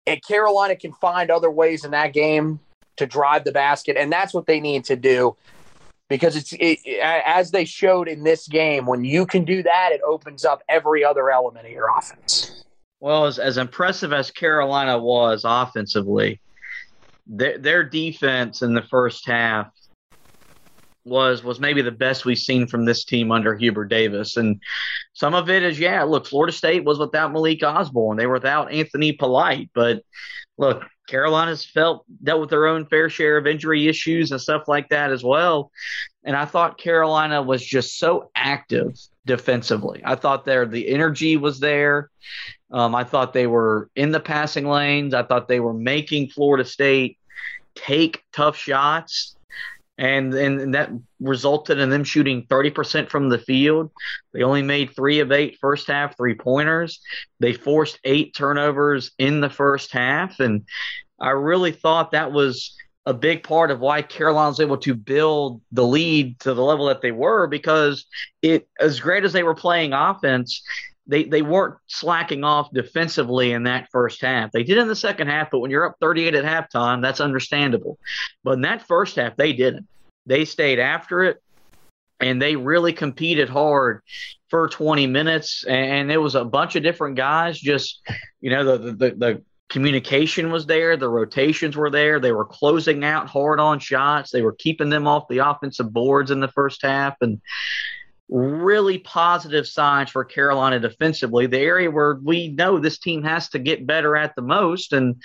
and 0.07 0.25
Carolina 0.27 0.75
can 0.75 0.93
find 0.95 1.31
other 1.31 1.51
ways 1.51 1.85
in 1.85 1.91
that 1.93 2.13
game 2.13 2.59
to 2.97 3.07
drive 3.07 3.45
the 3.45 3.53
basket, 3.53 3.97
and 3.97 4.11
that's 4.11 4.35
what 4.35 4.47
they 4.47 4.59
need 4.59 4.85
to 4.87 4.97
do 4.97 5.37
because 6.09 6.35
it's 6.35 6.53
it, 6.59 6.81
as 7.01 7.51
they 7.53 7.65
showed 7.65 8.09
in 8.09 8.25
this 8.25 8.49
game. 8.49 8.87
When 8.87 9.05
you 9.05 9.27
can 9.27 9.45
do 9.45 9.63
that, 9.63 9.91
it 9.93 10.01
opens 10.05 10.45
up 10.45 10.63
every 10.69 11.05
other 11.05 11.31
element 11.31 11.67
of 11.67 11.73
your 11.73 11.89
offense. 11.97 12.58
Well, 13.01 13.27
as, 13.27 13.39
as 13.39 13.59
impressive 13.59 14.13
as 14.13 14.31
Carolina 14.31 14.99
was 14.99 15.43
offensively, 15.45 16.41
their, 17.27 17.59
their 17.59 17.85
defense 17.85 18.63
in 18.63 18.75
the 18.75 18.83
first 18.83 19.27
half 19.27 19.71
was 21.05 21.43
was 21.43 21.59
maybe 21.59 21.83
the 21.83 21.91
best 21.91 22.25
we've 22.25 22.39
seen 22.39 22.67
from 22.67 22.85
this 22.85 23.05
team 23.05 23.33
under 23.33 23.57
Hubert 23.57 23.87
Davis. 23.87 24.37
And 24.37 24.61
some 25.15 25.35
of 25.35 25.49
it 25.49 25.63
is, 25.63 25.79
yeah, 25.79 26.03
look, 26.03 26.27
Florida 26.27 26.53
State 26.53 26.85
was 26.85 26.99
without 26.99 27.33
Malik 27.33 27.63
Osborne. 27.63 28.17
They 28.17 28.27
were 28.27 28.35
without 28.35 28.73
Anthony 28.73 29.13
Polite. 29.13 29.71
But 29.75 30.03
look, 30.59 30.85
Carolina's 31.09 31.65
felt 31.65 32.05
dealt 32.23 32.41
with 32.41 32.51
their 32.51 32.67
own 32.67 32.87
fair 32.87 33.09
share 33.09 33.39
of 33.39 33.47
injury 33.47 33.89
issues 33.89 34.31
and 34.31 34.41
stuff 34.41 34.69
like 34.69 34.91
that 34.91 35.11
as 35.11 35.25
well. 35.25 35.71
And 36.25 36.37
I 36.37 36.45
thought 36.45 36.79
Carolina 36.79 37.43
was 37.43 37.65
just 37.65 37.99
so 37.99 38.31
active 38.35 38.93
defensively. 39.25 40.03
I 40.05 40.15
thought 40.15 40.45
there 40.45 40.67
the 40.67 40.89
energy 40.89 41.37
was 41.37 41.59
there. 41.61 42.11
Um, 42.71 42.95
I 42.95 43.05
thought 43.05 43.33
they 43.33 43.47
were 43.47 43.91
in 43.97 44.13
the 44.13 44.21
passing 44.21 44.67
lanes. 44.67 45.15
I 45.15 45.23
thought 45.23 45.49
they 45.49 45.61
were 45.61 45.75
making 45.75 46.29
Florida 46.29 46.65
State 46.65 47.19
take 47.75 48.23
tough 48.33 48.57
shots 48.57 49.37
and 49.99 50.33
and 50.33 50.75
that 50.75 50.91
resulted 51.21 51.79
in 51.79 51.91
them 51.91 52.05
shooting 52.05 52.47
30% 52.47 53.11
from 53.11 53.29
the 53.29 53.39
field. 53.39 53.91
They 54.33 54.43
only 54.43 54.63
made 54.63 54.95
three 54.95 55.19
of 55.19 55.33
eight 55.33 55.59
first 55.61 55.89
half 55.89 56.17
three 56.17 56.35
pointers. 56.35 57.01
They 57.41 57.53
forced 57.53 57.99
eight 58.05 58.35
turnovers 58.35 59.11
in 59.19 59.41
the 59.41 59.51
first 59.51 59.93
half, 59.93 60.39
and 60.39 60.65
I 61.21 61.31
really 61.31 61.73
thought 61.73 62.13
that 62.13 62.33
was 62.33 62.77
a 63.07 63.15
big 63.15 63.43
part 63.43 63.71
of 63.71 63.81
why 63.81 64.03
Carolina 64.03 64.51
was 64.51 64.61
able 64.61 64.77
to 64.77 64.95
build 64.95 65.63
the 65.73 65.85
lead 65.85 66.39
to 66.41 66.55
the 66.55 66.63
level 66.63 66.87
that 66.87 67.01
they 67.01 67.11
were 67.11 67.47
because 67.47 68.07
it 68.43 68.69
as 68.79 69.01
great 69.01 69.25
as 69.25 69.33
they 69.33 69.43
were 69.43 69.55
playing 69.55 69.95
offense, 69.95 70.63
they 71.09 71.25
they 71.25 71.43
weren't 71.43 71.77
slacking 71.87 72.45
off 72.45 72.71
defensively 72.73 73.53
in 73.53 73.65
that 73.65 73.89
first 73.91 74.21
half. 74.21 74.53
They 74.53 74.63
did 74.63 74.79
in 74.79 74.89
the 74.89 74.95
second 74.95 75.29
half, 75.29 75.51
but 75.51 75.61
when 75.61 75.71
you're 75.71 75.87
up 75.87 75.97
38 76.01 76.35
at 76.35 76.45
halftime, 76.45 77.03
that's 77.03 77.21
understandable. 77.21 77.99
But 78.45 78.53
in 78.53 78.61
that 78.63 78.87
first 78.87 79.17
half, 79.17 79.35
they 79.37 79.55
didn't. 79.55 79.89
They 80.27 80.45
stayed 80.45 80.79
after 80.79 81.25
it, 81.25 81.43
and 82.21 82.41
they 82.41 82.57
really 82.57 82.93
competed 82.93 83.49
hard 83.49 84.03
for 84.51 84.69
20 84.69 85.07
minutes. 85.07 85.65
And 85.65 86.13
it 86.13 86.19
was 86.19 86.35
a 86.35 86.45
bunch 86.45 86.77
of 86.77 86.83
different 86.83 87.17
guys. 87.17 87.59
Just 87.59 88.01
you 88.43 88.51
know, 88.51 88.77
the 88.77 88.93
the, 88.93 89.11
the 89.11 89.43
communication 89.71 90.53
was 90.53 90.67
there, 90.67 90.99
the 90.99 91.09
rotations 91.09 91.77
were 91.77 91.91
there. 91.91 92.21
They 92.21 92.33
were 92.33 92.45
closing 92.45 93.03
out 93.03 93.29
hard 93.29 93.61
on 93.61 93.79
shots. 93.79 94.31
They 94.31 94.43
were 94.43 94.55
keeping 94.59 94.91
them 94.91 95.07
off 95.07 95.29
the 95.29 95.39
offensive 95.39 95.91
boards 95.91 96.31
in 96.31 96.41
the 96.41 96.49
first 96.49 96.83
half, 96.83 97.17
and 97.23 97.41
really 98.29 98.99
positive 98.99 99.67
signs 99.67 100.11
for 100.11 100.25
Carolina 100.25 100.79
defensively. 100.79 101.47
The 101.47 101.59
area 101.59 101.91
where 101.91 102.19
we 102.23 102.49
know 102.49 102.79
this 102.79 102.99
team 102.99 103.23
has 103.23 103.49
to 103.51 103.59
get 103.59 103.87
better 103.87 104.17
at 104.17 104.35
the 104.37 104.43
most, 104.43 104.93
and 104.93 105.17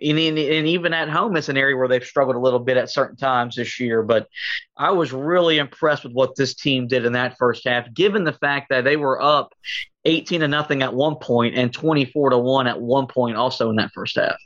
and, 0.00 0.18
and 0.18 0.66
even 0.66 0.92
at 0.92 1.08
home, 1.08 1.36
it's 1.36 1.48
an 1.48 1.56
area 1.56 1.76
where 1.76 1.88
they've 1.88 2.04
struggled 2.04 2.36
a 2.36 2.40
little 2.40 2.58
bit 2.58 2.76
at 2.76 2.90
certain 2.90 3.16
times 3.16 3.56
this 3.56 3.80
year. 3.80 4.02
But 4.02 4.28
I 4.76 4.90
was 4.90 5.12
really 5.12 5.58
impressed 5.58 6.04
with 6.04 6.12
what 6.12 6.36
this 6.36 6.54
team 6.54 6.86
did 6.86 7.04
in 7.04 7.12
that 7.14 7.36
first 7.38 7.66
half, 7.66 7.92
given 7.92 8.24
the 8.24 8.32
fact 8.32 8.68
that 8.70 8.84
they 8.84 8.96
were 8.96 9.20
up 9.20 9.54
18 10.04 10.40
to 10.40 10.48
nothing 10.48 10.82
at 10.82 10.94
one 10.94 11.16
point 11.16 11.54
and 11.56 11.72
24 11.72 12.30
to 12.30 12.38
one 12.38 12.66
at 12.66 12.80
one 12.80 13.06
point, 13.06 13.36
also 13.36 13.70
in 13.70 13.76
that 13.76 13.92
first 13.92 14.16
half. 14.16 14.36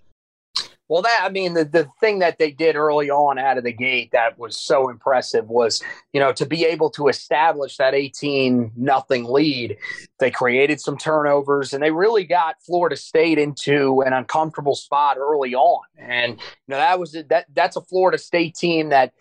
Well, 0.88 1.03
that 1.03 1.20
I 1.23 1.31
mean, 1.31 1.55
the 1.55 1.64
the 1.64 1.88
thing 1.99 2.18
that 2.18 2.38
they 2.38 2.51
did 2.51 2.77
early 2.77 3.11
on 3.11 3.38
out 3.38 3.57
of 3.57 3.64
the 3.64 3.73
gate 3.73 4.11
that 4.12 4.38
was 4.38 4.57
so 4.57 4.90
impressive 4.90 5.49
was, 5.49 5.83
you 6.12 6.20
know, 6.20 6.33
to 6.35 6.44
be 6.44 6.64
able 6.66 6.90
to 6.90 7.09
establish 7.09 7.79
that 7.79 7.94
eighteen 7.94 8.70
nothing 8.77 9.25
lead. 9.25 9.79
They 10.18 10.31
created 10.31 10.81
some 10.81 10.99
turnovers, 10.99 11.73
and 11.73 11.83
they 11.83 11.90
really 11.90 12.25
got 12.25 12.57
Florida 12.61 12.97
State 12.97 13.38
into 13.38 14.03
an 14.03 14.12
uncomfortable 14.12 14.75
spot 14.75 15.16
early 15.16 15.55
on. 15.55 15.85
And 15.99 16.33
you 16.33 16.38
know, 16.68 16.77
that 16.77 16.99
was 16.99 17.12
that 17.12 17.47
that's 17.55 17.77
a 17.77 17.83
Florida 17.83 18.18
State 18.18 18.55
team 18.55 18.90
that 18.90 19.14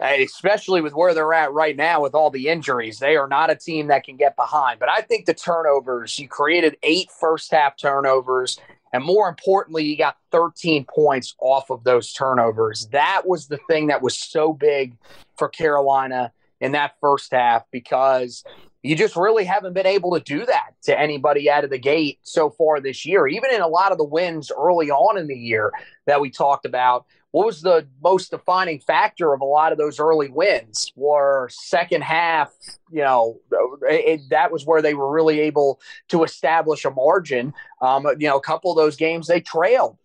especially 0.00 0.80
with 0.80 0.94
where 0.94 1.12
they're 1.12 1.34
at 1.34 1.52
right 1.52 1.76
now 1.76 2.00
with 2.00 2.14
all 2.14 2.30
the 2.30 2.48
injuries. 2.48 2.98
They 2.98 3.16
are 3.16 3.26
not 3.26 3.50
a 3.50 3.56
team 3.56 3.88
that 3.88 4.04
can 4.04 4.16
get 4.16 4.36
behind. 4.36 4.78
But 4.78 4.88
I 4.88 5.00
think 5.00 5.26
the 5.26 5.34
turnovers, 5.34 6.18
you 6.18 6.28
created 6.28 6.76
eight 6.82 7.10
first 7.10 7.50
half 7.50 7.76
turnovers. 7.76 8.58
And 8.92 9.04
more 9.04 9.28
importantly, 9.28 9.84
you 9.84 9.96
got 9.96 10.16
13 10.32 10.84
points 10.84 11.34
off 11.40 11.70
of 11.70 11.84
those 11.84 12.12
turnovers. 12.12 12.88
That 12.92 13.26
was 13.26 13.48
the 13.48 13.58
thing 13.68 13.88
that 13.88 14.02
was 14.02 14.18
so 14.18 14.52
big 14.52 14.96
for 15.36 15.48
Carolina 15.48 16.32
in 16.60 16.72
that 16.72 16.94
first 17.00 17.32
half 17.32 17.64
because 17.70 18.44
you 18.82 18.96
just 18.96 19.16
really 19.16 19.44
haven't 19.44 19.72
been 19.72 19.86
able 19.86 20.12
to 20.12 20.20
do 20.20 20.46
that 20.46 20.70
to 20.82 20.98
anybody 20.98 21.50
out 21.50 21.64
of 21.64 21.70
the 21.70 21.78
gate 21.78 22.18
so 22.22 22.48
far 22.48 22.80
this 22.80 23.04
year. 23.04 23.26
Even 23.26 23.52
in 23.52 23.60
a 23.60 23.68
lot 23.68 23.92
of 23.92 23.98
the 23.98 24.04
wins 24.04 24.52
early 24.56 24.90
on 24.90 25.18
in 25.18 25.26
the 25.26 25.36
year 25.36 25.72
that 26.06 26.20
we 26.20 26.30
talked 26.30 26.64
about, 26.64 27.06
what 27.32 27.46
was 27.46 27.60
the 27.60 27.86
most 28.02 28.30
defining 28.30 28.80
factor 28.80 29.32
of 29.34 29.40
a 29.40 29.44
lot 29.44 29.72
of 29.72 29.78
those 29.78 30.00
early 30.00 30.28
wins 30.28 30.92
were 30.96 31.48
second 31.50 32.02
half 32.02 32.52
you 32.90 33.02
know 33.02 33.38
it, 33.82 34.20
that 34.30 34.50
was 34.50 34.64
where 34.64 34.82
they 34.82 34.94
were 34.94 35.10
really 35.10 35.40
able 35.40 35.80
to 36.08 36.24
establish 36.24 36.84
a 36.84 36.90
margin 36.90 37.52
um, 37.82 38.06
you 38.18 38.28
know 38.28 38.36
a 38.36 38.42
couple 38.42 38.70
of 38.70 38.76
those 38.76 38.96
games 38.96 39.26
they 39.26 39.40
trailed 39.40 39.96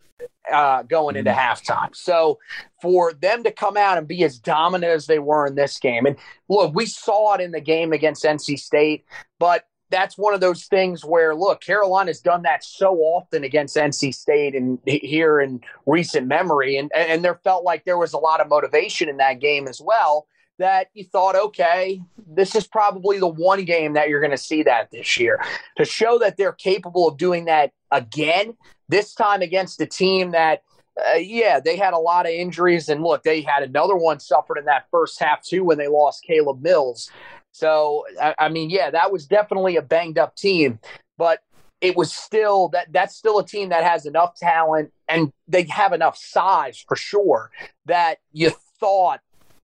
uh, 0.52 0.84
going 0.84 1.16
into 1.16 1.32
mm-hmm. 1.32 1.40
halftime. 1.40 1.96
So 1.96 2.40
for 2.82 3.14
them 3.14 3.44
to 3.44 3.52
come 3.52 3.78
out 3.78 3.98
and 3.98 4.08
be 4.08 4.24
as 4.24 4.40
dominant 4.40 4.92
as 4.92 5.08
they 5.08 5.20
were 5.20 5.48
in 5.48 5.56
this 5.56 5.80
game, 5.80 6.06
and 6.06 6.18
look, 6.50 6.74
we 6.76 6.86
saw 6.86 7.36
it 7.36 7.42
in 7.42 7.52
the 7.52 7.62
game 7.62 7.94
against 7.94 8.24
NC 8.24 8.60
State, 8.60 9.06
but 9.40 9.66
that's 9.94 10.18
one 10.18 10.34
of 10.34 10.42
those 10.42 10.66
things 10.66 11.06
where 11.06 11.36
look, 11.36 11.62
Carolina's 11.62 12.20
done 12.20 12.42
that 12.42 12.64
so 12.64 12.96
often 12.96 13.44
against 13.44 13.78
NC 13.78 14.14
State 14.14 14.56
and 14.56 14.80
here 14.86 15.40
in 15.40 15.62
recent 15.86 16.28
memory, 16.28 16.78
and 16.78 16.92
and 16.96 17.24
there 17.24 17.40
felt 17.44 17.64
like 17.64 17.86
there 17.86 18.00
was 18.00 18.14
a 18.14 18.18
lot 18.18 18.42
of 18.42 18.50
motivation 18.50 19.08
in 19.08 19.18
that 19.18 19.40
game 19.40 19.68
as 19.68 19.80
well. 19.80 20.28
That 20.58 20.88
you 20.94 21.04
thought, 21.06 21.36
okay, 21.36 22.02
this 22.28 22.56
is 22.56 22.66
probably 22.66 23.20
the 23.20 23.28
one 23.28 23.66
game 23.66 23.94
that 23.94 24.10
you're 24.10 24.20
going 24.20 24.32
to 24.32 24.38
see 24.38 24.64
that 24.64 24.90
this 24.92 25.20
year. 25.20 25.40
To 25.78 25.86
show 25.86 26.18
that 26.20 26.38
they're 26.38 26.54
capable 26.54 27.08
of 27.08 27.18
doing 27.18 27.46
that 27.46 27.72
again, 27.92 28.56
this 28.90 29.14
time 29.14 29.42
against 29.42 29.82
a 29.82 29.86
team 29.86 30.32
that 30.32 30.64
uh, 30.98 31.18
yeah, 31.18 31.60
they 31.60 31.76
had 31.76 31.94
a 31.94 31.98
lot 31.98 32.26
of 32.26 32.32
injuries, 32.32 32.90
and 32.90 33.04
look, 33.04 33.24
they 33.24 33.42
had 33.42 33.64
another 33.64 33.96
one 33.96 34.20
suffered 34.20 34.58
in 34.58 34.66
that 34.66 34.86
first 34.90 35.20
half 35.20 35.44
too 35.44 35.64
when 35.64 35.78
they 35.78 35.88
lost 35.88 36.24
Caleb 36.24 36.62
Mills. 36.62 37.12
So, 37.54 38.04
I, 38.22 38.36
I 38.38 38.50
mean, 38.50 38.70
yeah, 38.70 38.90
that 38.90 39.12
was 39.12 39.28
definitely 39.28 39.78
a 39.78 39.82
banged 39.82 40.18
up 40.18 40.36
team, 40.36 40.80
but 41.18 41.40
it 41.82 41.96
was 41.96 42.12
still 42.14 42.70
that 42.70 42.92
that's 42.92 43.16
still 43.16 43.40
a 43.40 43.46
team 43.46 43.70
that 43.70 43.84
has 43.84 44.06
enough 44.06 44.36
talent 44.36 44.92
and 45.08 45.32
they 45.48 45.64
have 45.64 45.94
enough 45.94 46.18
size 46.18 46.84
for 46.88 46.96
sure 46.96 47.52
that 47.86 48.18
you 48.32 48.52
thought 48.80 49.20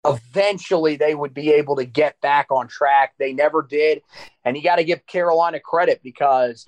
eventually 0.05 0.95
they 0.95 1.13
would 1.13 1.33
be 1.33 1.51
able 1.51 1.75
to 1.75 1.85
get 1.85 2.19
back 2.21 2.47
on 2.51 2.67
track. 2.67 3.13
They 3.17 3.33
never 3.33 3.61
did. 3.61 4.01
And 4.45 4.55
you 4.55 4.63
got 4.63 4.77
to 4.77 4.83
give 4.83 5.05
Carolina 5.05 5.59
credit 5.59 6.01
because, 6.03 6.65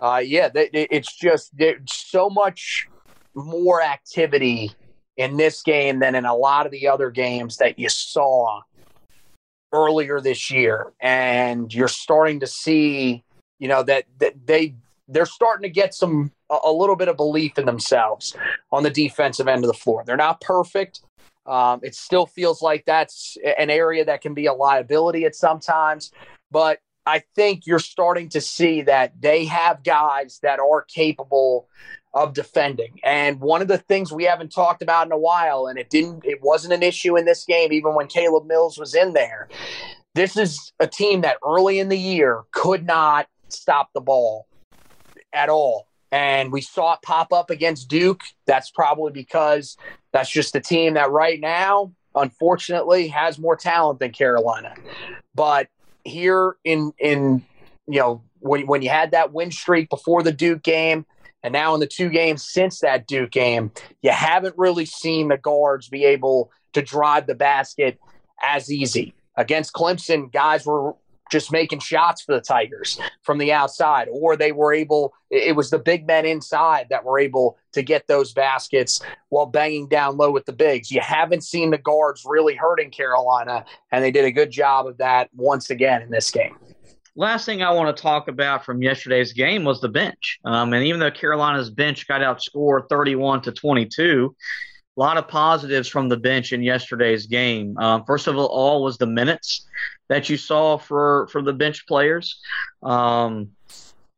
uh, 0.00 0.22
yeah, 0.24 0.48
they, 0.48 0.68
it's 0.72 1.14
just 1.14 1.52
so 1.86 2.28
much 2.28 2.88
more 3.34 3.82
activity 3.82 4.72
in 5.16 5.36
this 5.36 5.62
game 5.62 6.00
than 6.00 6.14
in 6.14 6.24
a 6.24 6.34
lot 6.34 6.66
of 6.66 6.72
the 6.72 6.88
other 6.88 7.10
games 7.10 7.58
that 7.58 7.78
you 7.78 7.88
saw 7.88 8.60
earlier 9.72 10.20
this 10.20 10.50
year, 10.50 10.92
and 11.00 11.72
you're 11.72 11.88
starting 11.88 12.40
to 12.40 12.46
see, 12.46 13.24
you 13.58 13.68
know, 13.68 13.82
that, 13.82 14.04
that 14.18 14.46
they 14.46 14.74
they're 15.10 15.26
starting 15.26 15.62
to 15.62 15.68
get 15.68 15.92
some 15.92 16.30
a, 16.48 16.70
little 16.72 16.96
bit 16.96 17.08
of 17.08 17.16
belief 17.16 17.58
in 17.58 17.66
themselves 17.66 18.36
on 18.72 18.82
the 18.82 18.90
defensive 18.90 19.48
end 19.48 19.64
of 19.64 19.68
the 19.68 19.74
floor. 19.74 20.04
They're 20.06 20.16
not 20.16 20.40
perfect. 20.40 21.00
Um, 21.46 21.80
it 21.82 21.94
still 21.94 22.26
feels 22.26 22.62
like 22.62 22.84
that's 22.84 23.36
an 23.58 23.70
area 23.70 24.04
that 24.04 24.20
can 24.20 24.34
be 24.34 24.46
a 24.46 24.52
liability 24.52 25.24
at 25.24 25.34
sometimes, 25.34 26.12
but 26.50 26.78
I 27.06 27.22
think 27.34 27.66
you're 27.66 27.78
starting 27.78 28.28
to 28.30 28.40
see 28.40 28.82
that 28.82 29.20
they 29.20 29.46
have 29.46 29.82
guys 29.82 30.38
that 30.42 30.60
are 30.60 30.82
capable 30.82 31.68
of 32.12 32.34
defending. 32.34 32.98
And 33.04 33.40
one 33.40 33.62
of 33.62 33.68
the 33.68 33.78
things 33.78 34.12
we 34.12 34.24
haven't 34.24 34.52
talked 34.52 34.82
about 34.82 35.06
in 35.06 35.12
a 35.12 35.18
while, 35.18 35.66
and 35.66 35.78
it 35.78 35.90
didn't, 35.90 36.24
it 36.24 36.42
wasn't 36.42 36.74
an 36.74 36.82
issue 36.82 37.16
in 37.16 37.24
this 37.24 37.44
game, 37.44 37.72
even 37.72 37.94
when 37.94 38.08
Caleb 38.08 38.46
Mills 38.46 38.78
was 38.78 38.94
in 38.94 39.12
there. 39.12 39.48
This 40.14 40.36
is 40.36 40.72
a 40.80 40.88
team 40.88 41.20
that 41.20 41.36
early 41.46 41.78
in 41.78 41.88
the 41.88 41.98
year 41.98 42.42
could 42.50 42.84
not 42.84 43.28
stop 43.48 43.90
the 43.94 44.00
ball 44.00 44.46
at 45.32 45.48
all. 45.48 45.86
And 46.12 46.50
we 46.50 46.60
saw 46.60 46.94
it 46.94 47.02
pop 47.02 47.32
up 47.32 47.50
against 47.50 47.88
Duke. 47.88 48.22
That's 48.46 48.70
probably 48.70 49.12
because 49.12 49.76
that's 50.12 50.30
just 50.30 50.56
a 50.56 50.60
team 50.60 50.94
that 50.94 51.12
right 51.12 51.38
now, 51.38 51.92
unfortunately, 52.16 53.06
has 53.08 53.38
more 53.38 53.54
talent 53.54 54.00
than 54.00 54.10
Carolina. 54.10 54.74
But 55.34 55.68
here 56.02 56.56
in 56.64 56.92
in 56.98 57.44
you 57.86 58.00
know 58.00 58.22
when 58.40 58.66
when 58.66 58.82
you 58.82 58.88
had 58.88 59.12
that 59.12 59.32
win 59.32 59.52
streak 59.52 59.88
before 59.88 60.24
the 60.24 60.32
Duke 60.32 60.64
game, 60.64 61.06
and 61.42 61.52
now 61.52 61.74
in 61.74 61.80
the 61.80 61.86
two 61.86 62.08
games 62.08 62.46
since 62.46 62.80
that 62.80 63.06
Duke 63.06 63.30
game, 63.30 63.72
you 64.02 64.10
haven't 64.10 64.54
really 64.58 64.84
seen 64.84 65.28
the 65.28 65.38
guards 65.38 65.88
be 65.88 66.04
able 66.04 66.50
to 66.72 66.82
drive 66.82 67.26
the 67.26 67.34
basket 67.34 67.98
as 68.42 68.70
easy. 68.70 69.14
Against 69.36 69.72
Clemson, 69.72 70.30
guys 70.30 70.66
were 70.66 70.94
just 71.30 71.52
making 71.52 71.78
shots 71.78 72.22
for 72.22 72.34
the 72.34 72.40
Tigers 72.40 72.98
from 73.22 73.38
the 73.38 73.52
outside, 73.52 74.08
or 74.10 74.36
they 74.36 74.50
were 74.50 74.74
able, 74.74 75.14
it 75.30 75.54
was 75.54 75.70
the 75.70 75.78
big 75.78 76.06
men 76.06 76.26
inside 76.26 76.88
that 76.90 77.04
were 77.04 77.20
able 77.20 77.56
to 77.72 77.82
get 77.82 78.08
those 78.08 78.32
baskets 78.32 79.00
while 79.28 79.46
banging 79.46 79.86
down 79.88 80.16
low 80.16 80.30
with 80.32 80.44
the 80.44 80.52
bigs. 80.52 80.90
You 80.90 81.00
haven't 81.00 81.44
seen 81.44 81.70
the 81.70 81.78
guards 81.78 82.24
really 82.26 82.56
hurting 82.56 82.90
Carolina, 82.90 83.64
and 83.92 84.02
they 84.02 84.10
did 84.10 84.24
a 84.24 84.32
good 84.32 84.50
job 84.50 84.88
of 84.88 84.98
that 84.98 85.30
once 85.34 85.70
again 85.70 86.02
in 86.02 86.10
this 86.10 86.30
game 86.32 86.56
last 87.20 87.44
thing 87.44 87.62
I 87.62 87.70
want 87.70 87.94
to 87.94 88.02
talk 88.02 88.28
about 88.28 88.64
from 88.64 88.82
yesterday's 88.82 89.34
game 89.34 89.62
was 89.62 89.80
the 89.80 89.90
bench. 89.90 90.40
Um, 90.44 90.72
and 90.72 90.84
even 90.86 91.00
though 91.00 91.10
Carolina's 91.10 91.70
bench 91.70 92.08
got 92.08 92.22
outscored 92.22 92.88
31 92.88 93.42
to 93.42 93.52
22, 93.52 94.34
a 94.96 95.00
lot 95.00 95.18
of 95.18 95.28
positives 95.28 95.86
from 95.86 96.08
the 96.08 96.16
bench 96.16 96.52
in 96.52 96.62
yesterday's 96.62 97.26
game. 97.26 97.76
Um, 97.76 98.04
first 98.06 98.26
of 98.26 98.36
all, 98.36 98.82
was 98.82 98.96
the 98.96 99.06
minutes 99.06 99.66
that 100.08 100.30
you 100.30 100.38
saw 100.38 100.78
for 100.78 101.28
for 101.30 101.42
the 101.42 101.52
bench 101.52 101.86
players. 101.86 102.40
Um, 102.82 103.50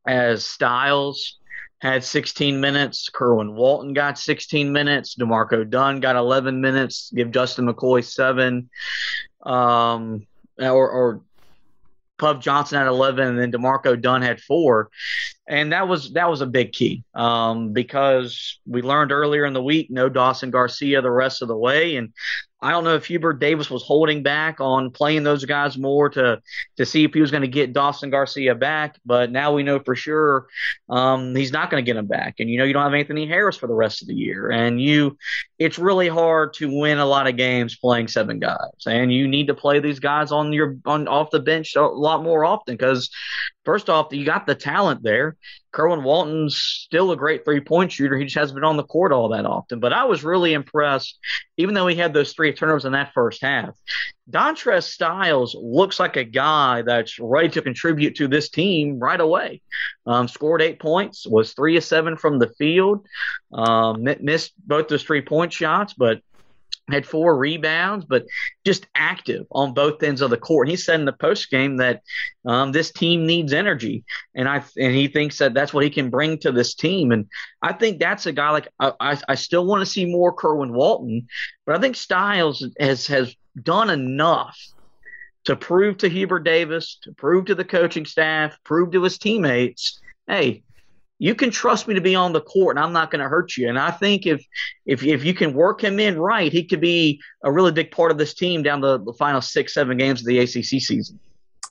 as 0.07 0.47
Styles 0.47 1.39
had 1.81 2.05
16 2.05 2.61
minutes, 2.61 3.09
Kerwin 3.13 3.55
Walton 3.55 3.93
got 3.93 4.17
16 4.17 4.73
minutes, 4.73 5.15
D'Marco 5.15 5.65
Dunn 5.65 5.99
got 5.99 6.15
11 6.15 6.61
minutes. 6.61 7.11
Give 7.13 7.33
Justin 7.33 7.67
McCoy 7.67 8.05
seven. 8.05 8.71
Um, 9.45 10.27
or, 10.59 10.89
or 10.89 11.21
Puff 12.19 12.41
Johnson 12.41 12.79
had 12.79 12.87
11, 12.87 13.27
and 13.27 13.39
then 13.39 13.51
D'Marco 13.51 13.97
Dunn 13.97 14.23
had 14.23 14.41
four, 14.41 14.91
and 15.49 15.73
that 15.73 15.89
was 15.89 16.13
that 16.13 16.31
was 16.31 16.41
a 16.41 16.47
big 16.47 16.73
key 16.73 17.05
um, 17.15 17.73
because 17.73 18.61
we 18.67 18.83
learned 18.83 19.13
earlier 19.13 19.45
in 19.45 19.53
the 19.53 19.63
week 19.63 19.89
no 19.91 20.09
Dawson 20.09 20.51
Garcia 20.51 21.03
the 21.03 21.11
rest 21.11 21.43
of 21.43 21.49
the 21.49 21.57
way, 21.57 21.97
and 21.97 22.13
I 22.63 22.71
don't 22.71 22.85
know 22.85 22.95
if 22.95 23.07
Hubert 23.07 23.41
Davis 23.41 23.69
was 23.69 23.83
holding 23.83 24.23
back 24.23 24.61
on 24.61 24.93
playing 24.93 25.25
those 25.25 25.45
guys 25.45 25.77
more 25.77 26.09
to 26.11 26.41
to 26.77 26.87
see 26.87 27.03
if 27.03 27.13
he 27.13 27.21
was 27.21 27.33
going 27.33 27.43
to 27.43 27.49
get 27.49 27.73
Dawson 27.73 28.09
Garcia 28.11 28.55
back, 28.55 29.01
but 29.05 29.33
now 29.33 29.53
we 29.53 29.65
know 29.65 29.81
for 29.81 29.97
sure 29.97 30.47
um, 30.89 31.35
he's 31.35 31.51
not 31.51 31.71
going 31.71 31.85
to 31.85 31.87
get 31.87 31.99
him 31.99 32.07
back. 32.07 32.37
And 32.39 32.49
you 32.49 32.59
know 32.59 32.65
you 32.65 32.73
don't 32.73 32.85
have 32.85 32.95
Anthony 32.95 33.27
Harris 33.27 33.57
for 33.57 33.67
the 33.67 33.75
rest 33.75 34.01
of 34.03 34.09
the 34.09 34.15
year, 34.15 34.49
and 34.49 34.81
you 34.81 35.19
it's 35.65 35.79
really 35.79 36.09
hard 36.09 36.55
to 36.55 36.69
win 36.69 36.99
a 36.99 37.07
lot 37.07 37.27
of 37.27 37.37
games 37.37 37.77
playing 37.77 38.09
seven 38.09 38.39
guys, 38.39 38.87
and 38.87 39.13
you 39.13 39.29
need 39.29 39.47
to 39.47 39.55
play 39.55 39.81
these 39.81 40.01
guys 40.01 40.33
on 40.33 40.53
your 40.53 40.77
on 40.85 41.09
off 41.09 41.31
the 41.31 41.41
bench 41.41 41.77
a 41.77 41.83
lot 41.83 42.23
more 42.23 42.45
often 42.45 42.75
because 42.75 43.11
first 43.65 43.89
off 43.89 44.13
you 44.13 44.25
got 44.25 44.47
the 44.47 44.55
talent 44.55 45.03
there 45.03 45.37
Kerwin 45.73 46.03
Walton's 46.03 46.57
still 46.57 47.13
a 47.13 47.17
great 47.17 47.45
three 47.45 47.61
point 47.61 47.91
shooter. 47.91 48.17
He 48.17 48.25
just 48.25 48.37
hasn't 48.37 48.55
been 48.55 48.65
on 48.65 48.77
the 48.77 48.85
court 48.85 49.11
all 49.11 49.31
that 49.31 49.47
often. 49.47 49.81
But 49.81 49.95
I 49.95 50.05
was 50.05 50.23
really 50.23 50.53
impressed, 50.53 51.19
even 51.57 51.75
though 51.75 51.87
he 51.87 51.97
had 51.97 52.13
those 52.13 52.35
three 52.35 52.53
turnovers 52.53 52.85
in 52.85 52.93
that 52.93 53.15
first 53.15 53.43
half. 53.43 53.75
Dontrez 54.31 54.85
Styles 54.85 55.57
looks 55.59 55.99
like 55.99 56.17
a 56.17 56.25
guy 56.25 56.83
that's 56.83 57.19
ready 57.19 57.49
to 57.51 57.63
contribute 57.63 58.15
to 58.17 58.29
this 58.29 58.51
team 58.51 58.99
right 58.99 59.21
away. 59.21 59.63
Um, 60.07 60.29
scored 60.29 60.63
eight 60.63 60.79
points, 60.79 61.27
was 61.27 61.55
three 61.55 61.77
of 61.77 61.85
seven 61.85 62.17
from 62.17 62.39
the 62.39 62.49
field, 62.59 63.05
um, 63.53 64.07
missed 64.21 64.53
both 64.65 64.89
those 64.89 65.03
three 65.03 65.23
point 65.23 65.52
shots, 65.53 65.95
but 65.95 66.21
had 66.91 67.07
four 67.07 67.37
rebounds, 67.37 68.05
but 68.05 68.27
just 68.65 68.87
active 68.95 69.47
on 69.53 69.73
both 69.73 70.03
ends 70.03 70.21
of 70.21 70.31
the 70.31 70.37
court. 70.37 70.69
he 70.69 70.77
said 70.77 70.99
in 70.99 71.07
the 71.07 71.13
post 71.13 71.51
game 71.51 71.77
that 71.77 72.03
um, 72.45 72.73
this 72.73 72.91
team 72.91 73.27
needs 73.27 73.53
energy, 73.53 74.05
and 74.35 74.49
I 74.49 74.63
and 74.77 74.95
he 74.95 75.09
thinks 75.09 75.39
that 75.39 75.55
that's 75.55 75.73
what 75.73 75.85
he 75.85 75.91
can 75.91 76.11
bring 76.11 76.39
to 76.39 76.53
this 76.53 76.75
team. 76.75 77.13
And 77.13 77.27
I 77.63 77.73
think 77.73 77.99
that's 77.99 78.27
a 78.27 78.33
guy 78.33 78.51
like 78.51 78.69
I, 78.81 78.93
I, 78.99 79.19
I 79.29 79.35
still 79.37 79.65
want 79.65 79.81
to 79.81 79.91
see 79.91 80.05
more 80.05 80.33
Kerwin 80.33 80.73
Walton, 80.73 81.29
but 81.67 81.77
I 81.77 81.81
think 81.81 81.97
Styles 81.97 82.67
has 82.79 83.07
has 83.07 83.35
done 83.63 83.91
enough 83.91 84.59
to 85.45 85.57
prove 85.57 85.99
to 85.99 86.09
Hubert 86.09 86.45
Davis, 86.45 86.99
to 87.03 87.13
prove 87.13 87.47
to 87.47 87.55
the 87.55 87.65
coaching 87.65 88.07
staff, 88.07 88.57
prove 88.65 88.93
to 88.93 89.03
his 89.03 89.19
teammates, 89.19 90.01
hey, 90.27 90.63
you 91.23 91.37
can 91.37 91.53
trust 91.53 91.87
me 91.87 91.95
to 91.95 92.01
be 92.01 92.17
on 92.17 92.33
the 92.33 92.41
court 92.41 92.77
and 92.77 92.85
I'm 92.85 92.93
not 92.93 93.13
going 93.13 93.23
to 93.23 93.29
hurt 93.29 93.57
you. 93.57 93.69
And 93.69 93.79
I 93.79 93.93
think 93.93 94.27
if 94.27 94.45
if 94.87 95.05
if 95.05 95.25
you 95.25 95.35
can 95.35 95.55
work 95.55 95.85
him 95.85 96.01
in 96.01 96.19
right, 96.19 96.51
he 96.51 96.65
could 96.65 96.81
be 96.81 97.21
a 97.45 97.53
really 97.53 97.71
big 97.71 97.93
part 97.93 98.11
of 98.11 98.19
this 98.19 98.35
team 98.35 98.65
down 98.65 98.81
the, 98.81 98.99
the 98.99 99.13
final 99.13 99.41
six, 99.41 99.73
seven 99.73 99.99
games 99.99 100.19
of 100.21 100.27
the 100.27 100.41
ACC 100.41 100.83
season. 100.83 101.21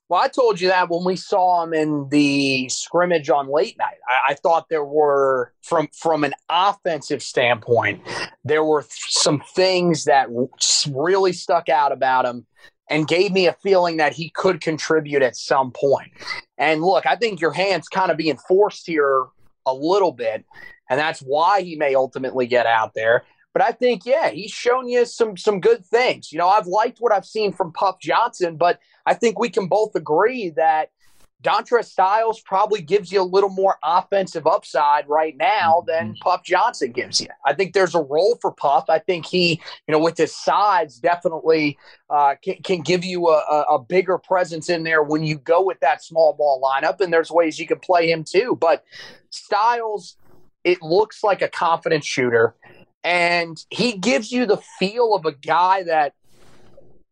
Well, 0.07 0.21
I 0.21 0.29
told 0.29 0.61
you 0.61 0.69
that 0.69 0.89
when 0.89 1.03
we 1.03 1.17
saw 1.17 1.63
him 1.63 1.73
in 1.73 2.07
the 2.09 2.69
scrimmage 2.69 3.29
on 3.29 3.49
late 3.49 3.77
night. 3.77 3.97
I, 4.07 4.31
I, 4.31 4.33
thought 4.35 4.67
there 4.69 4.85
were, 4.85 5.51
from 5.63 5.89
from 5.93 6.23
an 6.23 6.33
offensive 6.49 7.21
standpoint, 7.21 8.01
there 8.45 8.63
were 8.63 8.85
some 8.89 9.41
things 9.53 10.05
that 10.05 10.29
really 10.89 11.33
stuck 11.33 11.67
out 11.67 11.91
about 11.91 12.25
him 12.25 12.45
and 12.89 13.05
gave 13.05 13.33
me 13.33 13.47
a 13.47 13.55
feeling 13.61 13.97
that 13.97 14.13
he 14.13 14.29
could 14.29 14.61
contribute 14.61 15.21
at 15.21 15.35
some 15.35 15.71
point. 15.71 16.11
And 16.57 16.81
look, 16.81 17.05
I 17.05 17.17
think 17.17 17.41
your 17.41 17.51
hand's 17.51 17.89
kind 17.89 18.11
of 18.11 18.17
being 18.17 18.37
forced 18.47 18.87
here 18.87 19.25
a 19.65 19.73
little 19.73 20.11
bit, 20.11 20.45
and 20.89 20.99
that's 20.99 21.19
why 21.19 21.61
he 21.61 21.75
may 21.75 21.95
ultimately 21.95 22.47
get 22.47 22.65
out 22.65 22.93
there. 22.93 23.23
But 23.53 23.63
I 23.63 23.71
think, 23.71 24.05
yeah, 24.05 24.29
he's 24.29 24.51
shown 24.51 24.87
you 24.87 25.05
some 25.05 25.35
some 25.35 25.59
good 25.59 25.85
things. 25.85 26.31
You 26.31 26.39
know, 26.39 26.47
I've 26.47 26.67
liked 26.67 26.99
what 26.99 27.11
I've 27.11 27.25
seen 27.25 27.51
from 27.51 27.73
Puff 27.73 27.99
Johnson, 27.99 28.55
but 28.55 28.79
I 29.05 29.13
think 29.13 29.37
we 29.39 29.49
can 29.49 29.67
both 29.67 29.95
agree 29.95 30.51
that 30.51 30.89
Dontrez 31.41 31.85
Styles 31.85 32.39
probably 32.41 32.81
gives 32.81 33.11
you 33.11 33.21
a 33.21 33.23
little 33.23 33.49
more 33.49 33.77
offensive 33.83 34.45
upside 34.45 35.07
right 35.09 35.35
now 35.37 35.83
than 35.87 36.09
mm-hmm. 36.09 36.21
Puff 36.21 36.43
Johnson 36.43 36.91
gives 36.91 37.19
you. 37.19 37.27
I 37.45 37.53
think 37.53 37.73
there's 37.73 37.95
a 37.95 38.01
role 38.01 38.37
for 38.41 38.51
Puff. 38.51 38.85
I 38.89 38.99
think 38.99 39.25
he, 39.25 39.61
you 39.87 39.91
know, 39.91 39.99
with 39.99 40.17
his 40.17 40.35
size, 40.35 40.97
definitely 40.97 41.77
uh, 42.09 42.35
can, 42.43 42.55
can, 42.63 42.81
give 42.81 43.03
you 43.03 43.29
a, 43.29 43.65
a, 43.69 43.79
bigger 43.79 44.17
presence 44.17 44.69
in 44.69 44.83
there 44.83 45.01
when 45.01 45.23
you 45.23 45.37
go 45.37 45.63
with 45.63 45.79
that 45.79 46.03
small 46.03 46.33
ball 46.33 46.61
lineup. 46.61 46.99
And 46.99 47.11
there's 47.11 47.31
ways 47.31 47.57
you 47.57 47.67
can 47.67 47.79
play 47.79 48.11
him 48.11 48.23
too. 48.23 48.57
But 48.59 48.83
Styles, 49.29 50.17
it 50.63 50.81
looks 50.81 51.23
like 51.23 51.41
a 51.41 51.47
confident 51.47 52.03
shooter. 52.03 52.55
And 53.03 53.63
he 53.69 53.93
gives 53.93 54.31
you 54.31 54.45
the 54.45 54.57
feel 54.77 55.15
of 55.15 55.25
a 55.25 55.31
guy 55.31 55.83
that 55.83 56.13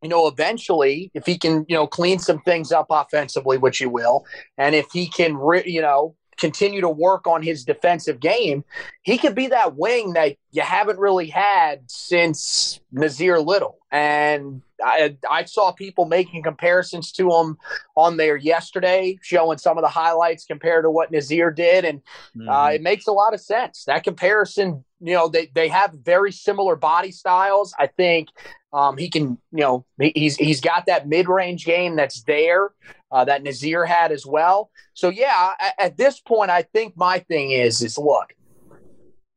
you 0.01 0.09
know, 0.09 0.27
eventually, 0.27 1.11
if 1.13 1.25
he 1.25 1.37
can, 1.37 1.65
you 1.67 1.75
know, 1.75 1.87
clean 1.87 2.19
some 2.19 2.39
things 2.41 2.71
up 2.71 2.87
offensively, 2.89 3.57
which 3.57 3.79
he 3.79 3.85
will, 3.85 4.25
and 4.57 4.75
if 4.75 4.87
he 4.93 5.07
can, 5.07 5.35
re- 5.35 5.63
you 5.65 5.81
know, 5.81 6.15
continue 6.39 6.81
to 6.81 6.89
work 6.89 7.27
on 7.27 7.43
his 7.43 7.63
defensive 7.63 8.19
game, 8.19 8.63
he 9.03 9.17
could 9.17 9.35
be 9.35 9.47
that 9.47 9.75
wing 9.75 10.13
that 10.13 10.37
you 10.51 10.61
haven't 10.61 10.99
really 10.99 11.27
had 11.27 11.89
since 11.89 12.79
Nassir 12.93 13.45
Little. 13.45 13.77
And 13.91 14.61
I, 14.83 15.17
I 15.29 15.45
saw 15.45 15.71
people 15.71 16.05
making 16.05 16.43
comparisons 16.43 17.11
to 17.13 17.31
him 17.31 17.57
on 17.95 18.17
there 18.17 18.37
yesterday, 18.37 19.19
showing 19.21 19.57
some 19.57 19.77
of 19.77 19.83
the 19.83 19.89
highlights 19.89 20.45
compared 20.45 20.85
to 20.85 20.91
what 20.91 21.11
Nassir 21.11 21.55
did. 21.55 21.85
And 21.85 22.01
uh, 22.35 22.39
mm-hmm. 22.39 22.49
uh, 22.49 22.69
it 22.69 22.81
makes 22.81 23.07
a 23.07 23.11
lot 23.11 23.33
of 23.33 23.41
sense. 23.41 23.83
That 23.85 24.03
comparison, 24.03 24.83
you 25.01 25.13
know, 25.13 25.27
they, 25.27 25.51
they 25.53 25.67
have 25.67 25.93
very 25.93 26.31
similar 26.31 26.75
body 26.75 27.11
styles. 27.11 27.73
I 27.77 27.87
think 27.87 28.29
um, 28.71 28.97
he 28.97 29.09
can, 29.09 29.37
you 29.51 29.61
know, 29.61 29.85
he's 29.99 30.35
he's 30.35 30.61
got 30.61 30.85
that 30.85 31.07
mid 31.07 31.27
range 31.27 31.65
game 31.65 31.95
that's 31.95 32.21
there 32.23 32.69
uh, 33.11 33.25
that 33.25 33.43
Nassir 33.43 33.87
had 33.87 34.11
as 34.11 34.25
well. 34.25 34.71
So 34.93 35.09
yeah, 35.09 35.53
at, 35.59 35.73
at 35.79 35.97
this 35.97 36.19
point, 36.19 36.51
I 36.51 36.63
think 36.63 36.95
my 36.95 37.19
thing 37.19 37.51
is 37.51 37.81
is 37.81 37.97
look 37.97 38.33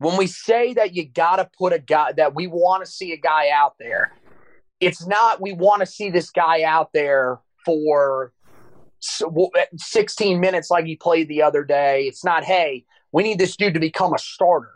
when 0.03 0.17
we 0.17 0.27
say 0.27 0.75
that 0.75 0.95
you 0.95 1.07
got 1.07 1.37
to 1.37 1.49
put 1.57 1.73
a 1.73 1.79
guy 1.79 2.13
that 2.13 2.35
we 2.35 2.47
want 2.47 2.85
to 2.85 2.91
see 2.91 3.13
a 3.13 3.17
guy 3.17 3.51
out 3.51 3.75
there, 3.79 4.13
it's 4.81 5.07
not 5.07 5.41
we 5.41 5.53
want 5.53 5.81
to 5.81 5.87
see 5.87 6.11
this 6.11 6.31
guy 6.31 6.63
out 6.63 6.93
there 6.93 7.39
for 7.65 8.33
16 9.01 10.41
minutes 10.41 10.71
like 10.71 10.85
he 10.85 10.97
played 10.97 11.29
the 11.29 11.43
other 11.43 11.65
day. 11.65 12.03
It's 12.03 12.25
not, 12.25 12.45
hey, 12.45 12.85
we 13.13 13.23
need 13.23 13.39
this 13.39 13.57
dude 13.57 13.75
to 13.75 13.81
become 13.81 14.13
a 14.13 14.19
starter. 14.19 14.73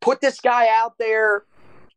Put 0.00 0.20
this 0.20 0.40
guy 0.40 0.68
out 0.70 0.94
there 0.98 1.44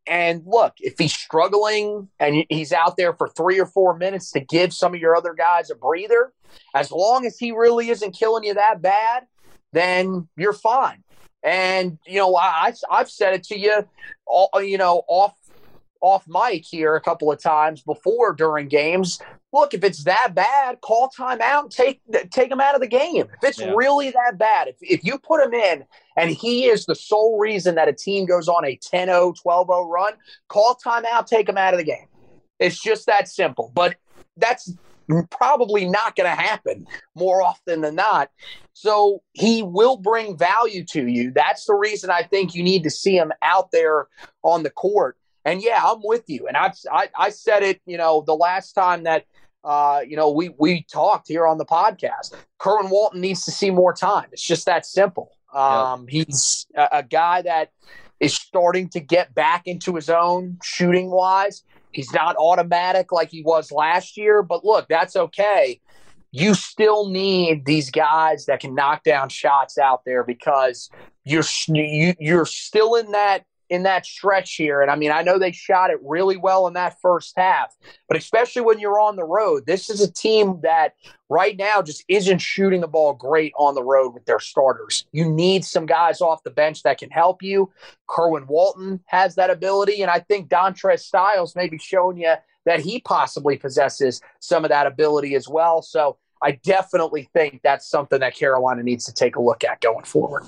and 0.07 0.43
look, 0.45 0.73
if 0.79 0.95
he's 0.97 1.13
struggling 1.13 2.09
and 2.19 2.45
he's 2.49 2.73
out 2.73 2.97
there 2.97 3.13
for 3.13 3.29
three 3.29 3.59
or 3.59 3.65
four 3.65 3.95
minutes 3.95 4.31
to 4.31 4.39
give 4.39 4.73
some 4.73 4.93
of 4.93 4.99
your 4.99 5.15
other 5.15 5.33
guys 5.33 5.69
a 5.69 5.75
breather, 5.75 6.33
as 6.73 6.91
long 6.91 7.25
as 7.25 7.37
he 7.37 7.51
really 7.51 7.89
isn't 7.89 8.17
killing 8.17 8.43
you 8.43 8.53
that 8.55 8.81
bad, 8.81 9.25
then 9.73 10.27
you're 10.35 10.53
fine. 10.53 11.03
And 11.43 11.97
you 12.05 12.17
know, 12.17 12.35
I 12.35 12.73
I've 12.89 13.09
said 13.09 13.33
it 13.33 13.43
to 13.45 13.57
you, 13.57 13.87
all, 14.25 14.49
you 14.61 14.77
know, 14.77 15.03
off 15.07 15.33
off 16.01 16.25
mic 16.27 16.65
here 16.65 16.95
a 16.95 17.01
couple 17.01 17.31
of 17.31 17.41
times 17.41 17.81
before 17.81 18.33
during 18.33 18.67
games. 18.67 19.19
Look, 19.53 19.73
if 19.73 19.83
it's 19.83 20.05
that 20.05 20.33
bad, 20.33 20.79
call 20.81 21.09
timeout, 21.17 21.71
take 21.71 22.01
take 22.29 22.49
him 22.49 22.61
out 22.61 22.75
of 22.75 22.81
the 22.81 22.87
game. 22.87 23.27
If 23.41 23.49
it's 23.49 23.59
yeah. 23.59 23.73
really 23.75 24.11
that 24.11 24.37
bad, 24.37 24.69
if, 24.69 24.75
if 24.81 25.03
you 25.03 25.17
put 25.17 25.43
him 25.43 25.53
in 25.53 25.83
and 26.15 26.29
he 26.31 26.65
is 26.65 26.85
the 26.85 26.95
sole 26.95 27.37
reason 27.37 27.75
that 27.75 27.89
a 27.89 27.93
team 27.93 28.25
goes 28.25 28.47
on 28.47 28.63
a 28.65 28.77
10-0, 28.77 29.35
12-0 29.45 29.89
run, 29.89 30.13
call 30.47 30.77
timeout, 30.85 31.27
take 31.27 31.49
him 31.49 31.57
out 31.57 31.73
of 31.73 31.79
the 31.79 31.83
game. 31.83 32.07
It's 32.59 32.81
just 32.81 33.07
that 33.07 33.27
simple. 33.27 33.71
But 33.73 33.97
that's 34.37 34.73
probably 35.29 35.85
not 35.85 36.15
going 36.15 36.29
to 36.29 36.41
happen 36.41 36.87
more 37.15 37.41
often 37.41 37.81
than 37.81 37.95
not. 37.95 38.29
So 38.73 39.21
he 39.33 39.63
will 39.63 39.97
bring 39.97 40.37
value 40.37 40.85
to 40.85 41.07
you. 41.07 41.31
That's 41.31 41.65
the 41.65 41.73
reason 41.73 42.09
I 42.09 42.23
think 42.23 42.55
you 42.55 42.63
need 42.63 42.83
to 42.83 42.89
see 42.89 43.17
him 43.17 43.31
out 43.41 43.71
there 43.71 44.07
on 44.43 44.63
the 44.63 44.69
court. 44.69 45.17
And 45.43 45.61
yeah, 45.61 45.81
I'm 45.83 45.99
with 46.03 46.23
you. 46.27 46.47
And 46.47 46.55
I've, 46.55 46.73
I, 46.91 47.09
I 47.17 47.29
said 47.29 47.63
it, 47.63 47.81
you 47.85 47.97
know, 47.97 48.23
the 48.25 48.35
last 48.35 48.73
time 48.73 49.03
that, 49.03 49.25
uh, 49.63 50.02
you 50.08 50.15
know, 50.15 50.32
we, 50.32 50.50
we 50.58 50.84
talked 50.91 51.28
here 51.28 51.45
on 51.45 51.58
the 51.58 51.65
podcast. 51.65 52.34
Kerwin 52.58 52.89
Walton 52.89 53.21
needs 53.21 53.45
to 53.45 53.52
see 53.52 53.69
more 53.69 53.93
time. 53.93 54.28
It's 54.32 54.41
just 54.45 54.65
that 54.65 54.86
simple. 54.86 55.32
Um. 55.54 56.08
He's 56.08 56.65
a, 56.76 56.88
a 56.93 57.04
guy 57.04 57.41
that 57.41 57.71
is 58.19 58.34
starting 58.34 58.88
to 58.89 59.00
get 59.00 59.34
back 59.34 59.63
into 59.65 59.95
his 59.95 60.10
own 60.10 60.58
shooting 60.63 61.10
wise. 61.10 61.63
He's 61.91 62.13
not 62.13 62.36
automatic 62.38 63.12
like 63.12 63.30
he 63.30 63.41
was 63.43 63.71
last 63.71 64.15
year, 64.15 64.43
but 64.43 64.63
look, 64.63 64.88
that's 64.88 65.15
okay. 65.15 65.82
You 66.32 66.54
still 66.54 67.10
need 67.10 67.65
these 67.65 67.91
guys 67.91 68.45
that 68.45 68.62
can 68.62 68.74
knock 68.74 69.04
down 69.04 69.28
shots 69.28 69.78
out 69.78 70.06
there 70.06 70.24
because 70.24 70.89
you're 71.26 71.43
you, 71.67 72.13
you're 72.19 72.45
still 72.45 72.95
in 72.95 73.12
that 73.12 73.43
in 73.71 73.84
that 73.84 74.05
stretch 74.05 74.55
here. 74.55 74.81
And 74.81 74.91
I 74.91 74.97
mean, 74.97 75.12
I 75.12 75.23
know 75.23 75.39
they 75.39 75.53
shot 75.53 75.91
it 75.91 75.99
really 76.03 76.36
well 76.36 76.67
in 76.67 76.73
that 76.73 76.99
first 77.01 77.34
half, 77.38 77.73
but 78.10 78.17
especially 78.17 78.62
when 78.63 78.79
you're 78.79 78.99
on 78.99 79.15
the 79.15 79.23
road, 79.23 79.65
this 79.65 79.89
is 79.89 80.01
a 80.01 80.12
team 80.12 80.60
that 80.62 80.93
right 81.29 81.57
now 81.57 81.81
just 81.81 82.03
isn't 82.10 82.39
shooting 82.39 82.81
the 82.81 82.88
ball 82.88 83.13
great 83.13 83.53
on 83.57 83.73
the 83.73 83.84
road 83.84 84.13
with 84.13 84.25
their 84.25 84.41
starters. 84.41 85.05
You 85.13 85.31
need 85.31 85.63
some 85.63 85.86
guys 85.86 86.19
off 86.19 86.43
the 86.43 86.51
bench 86.51 86.84
that 86.84 86.97
can 86.97 87.10
help 87.12 87.41
you. 87.41 87.71
Kerwin 88.07 88.45
Walton 88.45 88.99
has 89.05 89.36
that 89.36 89.49
ability, 89.49 90.01
and 90.01 90.12
I 90.12 90.19
think 90.19 90.49
Dontrez 90.49 90.99
Styles 90.99 91.55
may 91.55 91.69
be 91.69 91.77
showing 91.77 92.17
you 92.17 92.34
that 92.65 92.81
he 92.81 92.99
possibly 92.99 93.55
possesses 93.55 94.21
some 94.41 94.65
of 94.65 94.69
that 94.69 94.86
ability 94.86 95.34
as 95.34 95.47
well. 95.47 95.81
So 95.81 96.17
I 96.43 96.51
definitely 96.51 97.29
think 97.34 97.62
that's 97.63 97.88
something 97.89 98.19
that 98.19 98.36
Carolina 98.36 98.84
needs 98.84 99.05
to 99.05 99.13
take 99.13 99.38
a 99.38 99.41
look 99.41 99.63
at 99.63 99.79
going 99.79 100.03
forward. 100.03 100.43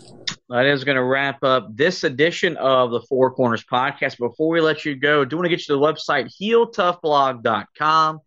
That 0.54 0.68
is 0.68 0.84
going 0.84 0.98
to 0.98 1.04
wrap 1.04 1.44
up 1.44 1.76
this 1.76 2.04
edition 2.04 2.58
of 2.58 2.92
the 2.92 3.02
Four 3.02 3.32
Corners 3.32 3.64
podcast. 3.64 4.20
Before 4.20 4.50
we 4.50 4.62
let 4.62 4.86
you 4.86 4.96
go, 4.96 5.24
I 5.24 5.26
do 5.26 5.36
want 5.36 5.46
to 5.46 5.50
get 5.50 5.62
you 5.62 5.74
to 5.74 5.74
the 5.74 5.80
website 5.80 6.30
heeltoughblog.com. 6.40 8.20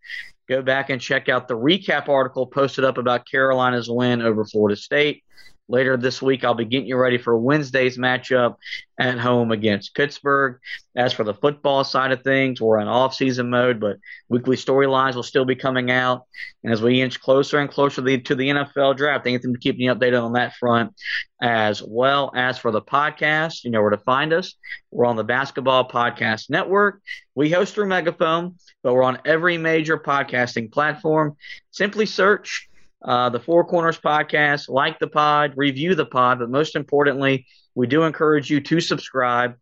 Go 0.49 0.61
back 0.61 0.91
and 0.91 1.01
check 1.01 1.29
out 1.29 1.47
the 1.47 1.57
recap 1.57 2.09
article 2.09 2.49
posted 2.49 2.83
up 2.83 2.99
about 2.99 3.31
Carolina's 3.31 3.89
win 3.89 4.23
over 4.23 4.45
Florida 4.45 4.75
State. 4.75 5.23
Later 5.69 5.97
this 5.97 6.23
week, 6.23 6.45
I'll 6.45 6.55
be 6.55 6.65
getting 6.65 6.87
you 6.87 6.97
ready 6.97 7.19
for 7.19 7.37
Wednesday's 7.37 7.99
matchup 7.99 8.57
at 9.01 9.19
home 9.19 9.51
against 9.51 9.97
Pittsburgh. 9.97 10.61
As 10.95 11.13
for 11.13 11.25
the 11.25 11.35
football 11.35 11.83
side 11.83 12.13
of 12.13 12.23
things, 12.23 12.61
we're 12.61 12.79
in 12.79 12.87
off-season 12.87 13.51
mode, 13.51 13.81
but 13.81 13.97
weekly 14.29 14.57
storylines 14.57 15.17
will 15.17 15.25
still 15.25 15.45
be 15.45 15.57
coming 15.57 15.91
out. 15.91 16.23
And 16.63 16.73
as 16.73 16.81
we 16.81 17.03
inch 17.03 17.21
closer 17.21 17.59
and 17.59 17.69
closer 17.69 17.97
to 17.97 18.35
the, 18.35 18.49
NFL 18.49 18.97
draft, 18.97 19.27
anything 19.27 19.53
to 19.53 19.59
keep 19.59 19.77
you 19.79 19.93
updated 19.93 20.23
on 20.23 20.35
that 20.35 20.55
front 20.55 20.95
as 21.43 21.83
well. 21.83 22.31
As 22.35 22.59
for 22.59 22.71
the 22.71 22.81
podcast, 22.81 23.65
you 23.65 23.71
know 23.71 23.83
where 23.83 23.91
to 23.91 23.99
find 23.99 24.33
us. 24.33 24.55
We're 24.93 25.07
on 25.07 25.17
the 25.17 25.25
Basketball 25.25 25.89
Podcast 25.89 26.49
Network. 26.49 27.03
We 27.35 27.51
host 27.51 27.75
through 27.75 27.89
Megaphone, 27.89 28.55
but 28.85 28.95
we're 28.95 29.03
on 29.03 29.19
every 29.25 29.59
major 29.59 29.99
podcasting 29.99 30.71
platform. 30.71 31.37
Simply 31.73 32.07
search 32.07 32.69
uh, 33.07 33.31
the 33.31 33.41
Four 33.41 33.65
Corners 33.65 33.99
podcast, 33.99 34.69
like 34.69 34.99
the 34.99 35.07
pod, 35.07 35.53
review 35.57 35.95
the 35.95 36.05
pod, 36.05 36.41
but 36.41 36.51
most 36.51 36.77
importantly, 36.77 37.47
we 37.75 37.87
do 37.87 38.03
encourage 38.03 38.51
you 38.51 38.61
to 38.61 38.81
subscribe. 38.81 39.57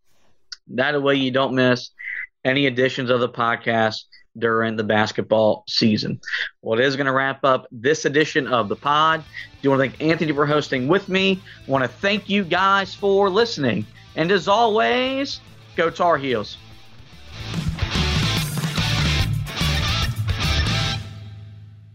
That 0.69 1.01
way 1.03 1.17
you 1.17 1.31
don't 1.31 1.55
miss 1.55 1.91
any 2.45 2.67
editions 2.67 3.11
of 3.11 3.21
the 3.21 3.29
podcast 3.29 4.05
during 4.39 4.77
the 4.77 4.85
basketball 4.85 5.65
season. 5.69 6.21
Well, 6.63 6.79
it 6.79 6.85
is 6.85 6.97
going 6.97 7.07
to 7.07 7.13
wrap 7.13 7.45
up 7.45 7.67
this 7.71 8.05
edition 8.05 8.47
of 8.47 8.69
the 8.69 8.77
pod. 8.77 9.21
Do 9.21 9.59
you 9.63 9.71
want 9.71 9.83
to 9.83 9.91
thank 9.91 10.11
Anthony 10.11 10.33
for 10.33 10.47
hosting 10.47 10.89
with 10.89 11.09
me. 11.09 11.41
want 11.67 11.85
to 11.85 11.89
thank 11.89 12.29
you 12.29 12.45
guys 12.45 12.95
for 12.95 13.31
listening. 13.31 13.87
And 14.17 14.31
as 14.33 14.49
always, 14.49 15.41
go 15.77 15.91
Tar 15.91 16.17
Heels. 16.17 16.57